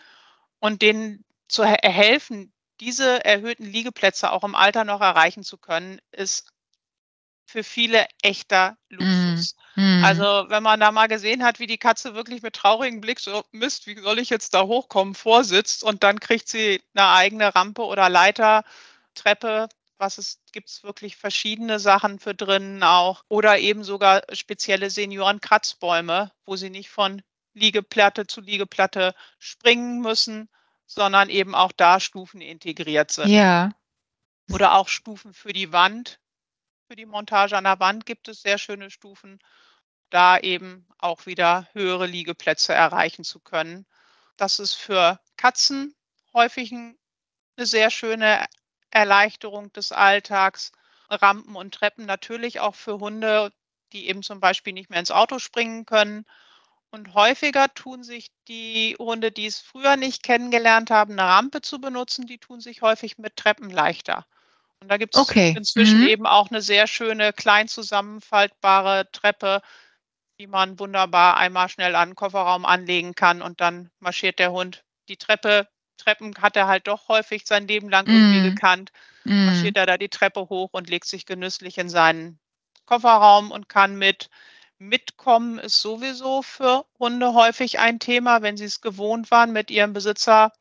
[0.60, 6.00] Und denen zu he- helfen, diese erhöhten Liegeplätze auch im Alter noch erreichen zu können,
[6.12, 6.52] ist
[7.46, 9.56] für viele echter Luxus.
[9.76, 10.04] Mhm.
[10.04, 13.44] Also wenn man da mal gesehen hat, wie die Katze wirklich mit traurigem Blick so,
[13.52, 17.84] Mist, wie soll ich jetzt da hochkommen, vorsitzt und dann kriegt sie eine eigene Rampe
[17.84, 18.64] oder Leiter
[19.14, 24.90] Treppe, was es gibt es wirklich verschiedene Sachen für drinnen auch oder eben sogar spezielle
[24.90, 27.22] Seniorenkratzbäume, wo sie nicht von
[27.54, 30.50] Liegeplatte zu Liegeplatte springen müssen,
[30.86, 33.30] sondern eben auch da Stufen integriert sind.
[33.30, 33.72] Ja.
[34.52, 36.20] Oder auch Stufen für die Wand.
[36.88, 39.40] Für die Montage an der Wand gibt es sehr schöne Stufen,
[40.12, 43.88] da eben auch wieder höhere Liegeplätze erreichen zu können.
[44.38, 45.96] Das ist für Katzen
[46.34, 46.96] häufig eine
[47.58, 48.46] sehr schöne
[48.92, 50.72] Erleichterung des Alltags.
[51.10, 53.52] Rampen und Treppen natürlich auch für Hunde,
[53.92, 56.26] die eben zum Beispiel nicht mehr ins Auto springen können.
[56.92, 61.80] Und häufiger tun sich die Hunde, die es früher nicht kennengelernt haben, eine Rampe zu
[61.82, 64.26] benutzen, die tun sich häufig mit Treppen leichter.
[64.82, 65.56] Und da gibt es Okay.
[65.56, 66.08] inzwischen Mhm.
[66.08, 69.62] eben auch eine sehr schöne, klein zusammenfaltbare Treppe,
[70.40, 74.84] die man wunderbar einmal schnell an den Kofferraum anlegen kann und dann marschiert der Hund
[75.10, 75.68] die Treppe.
[75.98, 78.50] Treppen hat er halt doch häufig sein Leben lang irgendwie Mhm.
[78.50, 78.92] gekannt.
[79.26, 79.46] Mm.
[79.46, 82.40] Marschiert er da die Treppe hoch und legt sich genüsslich in seinen
[82.86, 84.30] Kofferraum und kann mit.
[84.78, 89.94] Mitkommen ist sowieso für Hunde häufig ein Thema, wenn sie es gewohnt waren, mit ihrem
[89.94, 90.52] Besitzer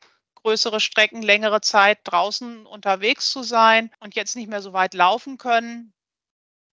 [0.45, 5.39] größere Strecken, längere Zeit draußen unterwegs zu sein und jetzt nicht mehr so weit laufen
[5.39, 5.91] können.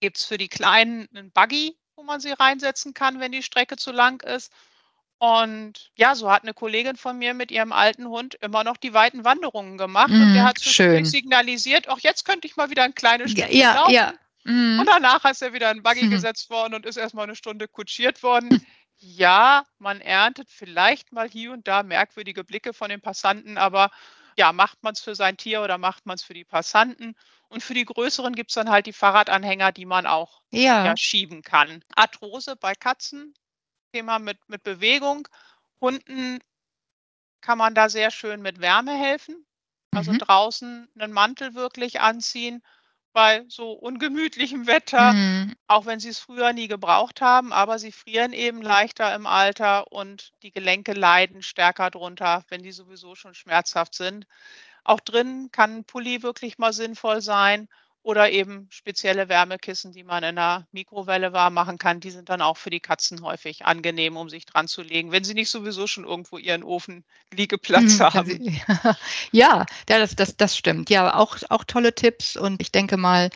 [0.01, 3.77] Gibt es für die Kleinen einen Buggy, wo man sie reinsetzen kann, wenn die Strecke
[3.77, 4.53] zu lang ist.
[5.19, 8.93] Und ja, so hat eine Kollegin von mir mit ihrem alten Hund immer noch die
[8.93, 10.11] weiten Wanderungen gemacht.
[10.11, 11.05] und der Mm, hat schön.
[11.05, 13.93] signalisiert, auch jetzt könnte ich mal wieder ein kleines Stückchen ja, laufen.
[13.93, 14.15] ja.
[14.45, 14.81] Mm.
[14.81, 16.11] Und danach ist er wieder in den Buggy Mhm.
[16.11, 18.51] gesetzt worden und ist erstmal eine Stunde kutschiert worden.
[19.05, 23.91] Ja, man erntet vielleicht mal hier und da merkwürdige Blicke von den Passanten, aber
[24.37, 27.15] ja, macht man es für sein Tier oder macht man es für die Passanten?
[27.49, 30.43] Und für die größeren gibt es dann halt die Fahrradanhänger, die man auch
[30.83, 30.83] Ja.
[30.83, 31.85] ja, schieben kann.
[31.97, 33.35] Arthrose bei Katzen,
[33.93, 35.29] Thema mit, mit Bewegung.
[35.81, 36.41] Hunden
[37.43, 39.47] kann man da sehr schön mit Wärme helfen.
[39.93, 40.19] Also Mhm.
[40.19, 42.63] draußen einen Mantel wirklich anziehen
[43.13, 45.53] bei so ungemütlichem Wetter, Mm.
[45.69, 49.91] auch wenn sie es früher nie gebraucht haben, aber sie frieren eben leichter im Alter
[49.93, 54.27] und die Gelenke leiden stärker drunter, wenn die sowieso schon schmerzhaft sind.
[54.85, 57.69] Auch drinnen kann ein Pulli wirklich mal sinnvoll sein
[58.03, 62.01] oder eben spezielle Wärmekissen, die man in der Mikrowelle warm machen kann.
[62.01, 65.25] Die sind dann auch für die Katzen häufig angenehm, um sich dran zu legen, wenn
[65.25, 68.41] sie nicht sowieso schon irgendwo ihren Ofenliegeplatz Mhm, kann haben.
[69.33, 70.91] Ja, ja, das, das, das stimmt.
[70.91, 73.31] Ja, auch, auch tolle Tipps und ich denke mal,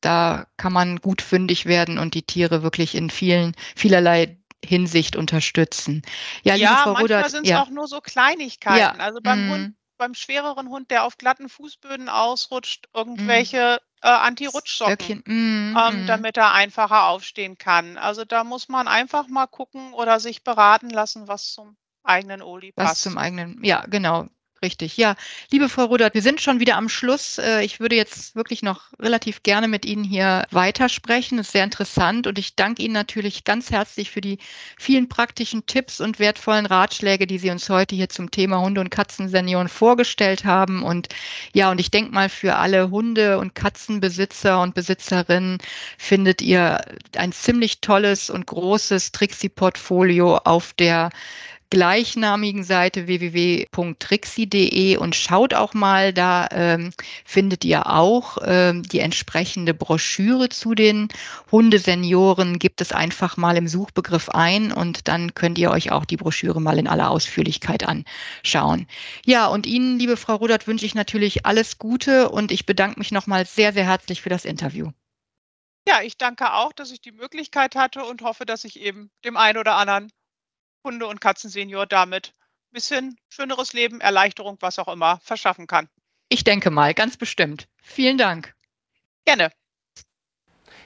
[0.00, 6.02] da kann man gut fündig werden und die Tiere wirklich in vielen, vielerlei Hinsicht unterstützen.
[6.42, 9.00] Ja, Ja, Frau manchmal sind es ja, auch nur so Kleinigkeiten.
[9.00, 9.46] Ja, Also beim mm.
[9.46, 13.48] Hund, beim schwereren Hund, der auf glatten Fußböden ausrutscht, Mhm.
[13.52, 16.06] irgendwelche äh, Anti-Rutschsocken, mm, ähm, mm.
[16.06, 17.96] damit er einfacher aufstehen kann.
[17.96, 22.72] Also da muss man einfach mal gucken oder sich beraten lassen, was zum eigenen Oli
[22.76, 23.02] Was passt.
[23.02, 24.26] zum eigenen, ja, genau,
[24.62, 24.96] richtig.
[24.96, 25.16] Ja,
[25.50, 27.38] liebe Frau Rudert, wir sind schon wieder am Schluss.
[27.38, 31.36] Äh, Ich würde jetzt wirklich noch relativ gerne mit Ihnen hier weitersprechen.
[31.38, 34.38] Das ist sehr interessant und ich danke Ihnen natürlich ganz herzlich für die
[34.78, 38.90] vielen praktischen Tipps und wertvollen Ratschläge, die Sie uns heute hier zum Thema Hunde- und
[38.90, 40.82] Katzensenioren vorgestellt haben.
[40.82, 41.08] Und
[41.52, 45.58] ja, und ich denke mal, für alle Hunde- und Katzenbesitzer und Besitzerinnen
[45.98, 46.80] findet ihr
[47.16, 51.10] ein ziemlich tolles und großes Trixie-Portfolio auf der
[51.72, 56.92] gleichnamigen Seite www.trixie.de und schaut auch mal, da ähm,
[57.24, 61.08] findet ihr auch ähm, die entsprechende Broschüre zu den
[61.50, 62.58] Hundesenioren.
[62.58, 66.60] Gibt es einfach mal im Suchbegriff ein und dann könnt ihr euch auch die Broschüre
[66.60, 68.86] mal in aller Ausführlichkeit anschauen.
[69.24, 73.12] Ja, und Ihnen, liebe Frau Rudert, wünsche ich natürlich alles Gute und ich bedanke mich
[73.12, 74.90] nochmal sehr, sehr herzlich für das Interview.
[75.88, 79.38] Ja, ich danke auch, dass ich die Möglichkeit hatte und hoffe, dass ich eben dem
[79.38, 80.12] einen oder anderen
[80.84, 82.34] Hunde- und Katzensenior damit
[82.70, 85.88] ein bisschen schöneres Leben, Erleichterung, was auch immer, verschaffen kann.
[86.28, 87.68] Ich denke mal, ganz bestimmt.
[87.82, 88.54] Vielen Dank.
[89.24, 89.50] Gerne.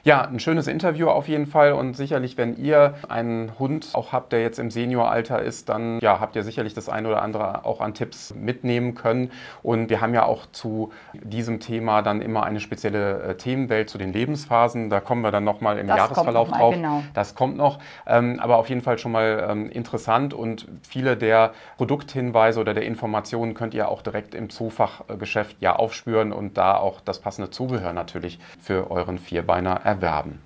[0.07, 4.30] Ja, ein schönes Interview auf jeden Fall und sicherlich, wenn ihr einen Hund auch habt,
[4.30, 7.80] der jetzt im Senioralter ist, dann ja, habt ihr sicherlich das eine oder andere auch
[7.80, 9.32] an Tipps mitnehmen können.
[9.64, 13.98] Und wir haben ja auch zu diesem Thema dann immer eine spezielle äh, Themenwelt zu
[13.98, 14.90] den Lebensphasen.
[14.90, 16.74] Da kommen wir dann nochmal im Das Jahresverlauf noch mal, drauf.
[16.76, 17.02] genau.
[17.12, 21.50] Das kommt noch, ähm, aber auf jeden Fall schon mal ähm, interessant und viele der
[21.78, 27.00] Produkthinweise oder der Informationen könnt ihr auch direkt im Zoofachgeschäft ja aufspüren und da auch
[27.00, 30.40] das passende Zubehör natürlich für euren Vierbeiner erwerben.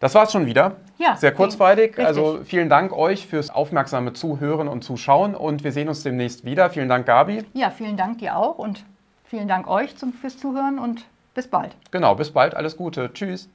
[0.00, 0.76] Das war's schon wieder.
[0.98, 1.16] Ja.
[1.16, 1.90] Sehr kurzweilig.
[1.92, 2.06] Richtig.
[2.06, 6.68] Also vielen Dank euch fürs aufmerksame Zuhören und Zuschauen und wir sehen uns demnächst wieder.
[6.70, 7.44] Vielen Dank, Gabi.
[7.54, 8.84] Ja, vielen Dank dir auch und
[9.24, 11.04] vielen Dank euch zum, fürs Zuhören und
[11.34, 11.74] bis bald.
[11.90, 12.54] Genau, bis bald.
[12.54, 13.10] Alles Gute.
[13.12, 13.48] Tschüss.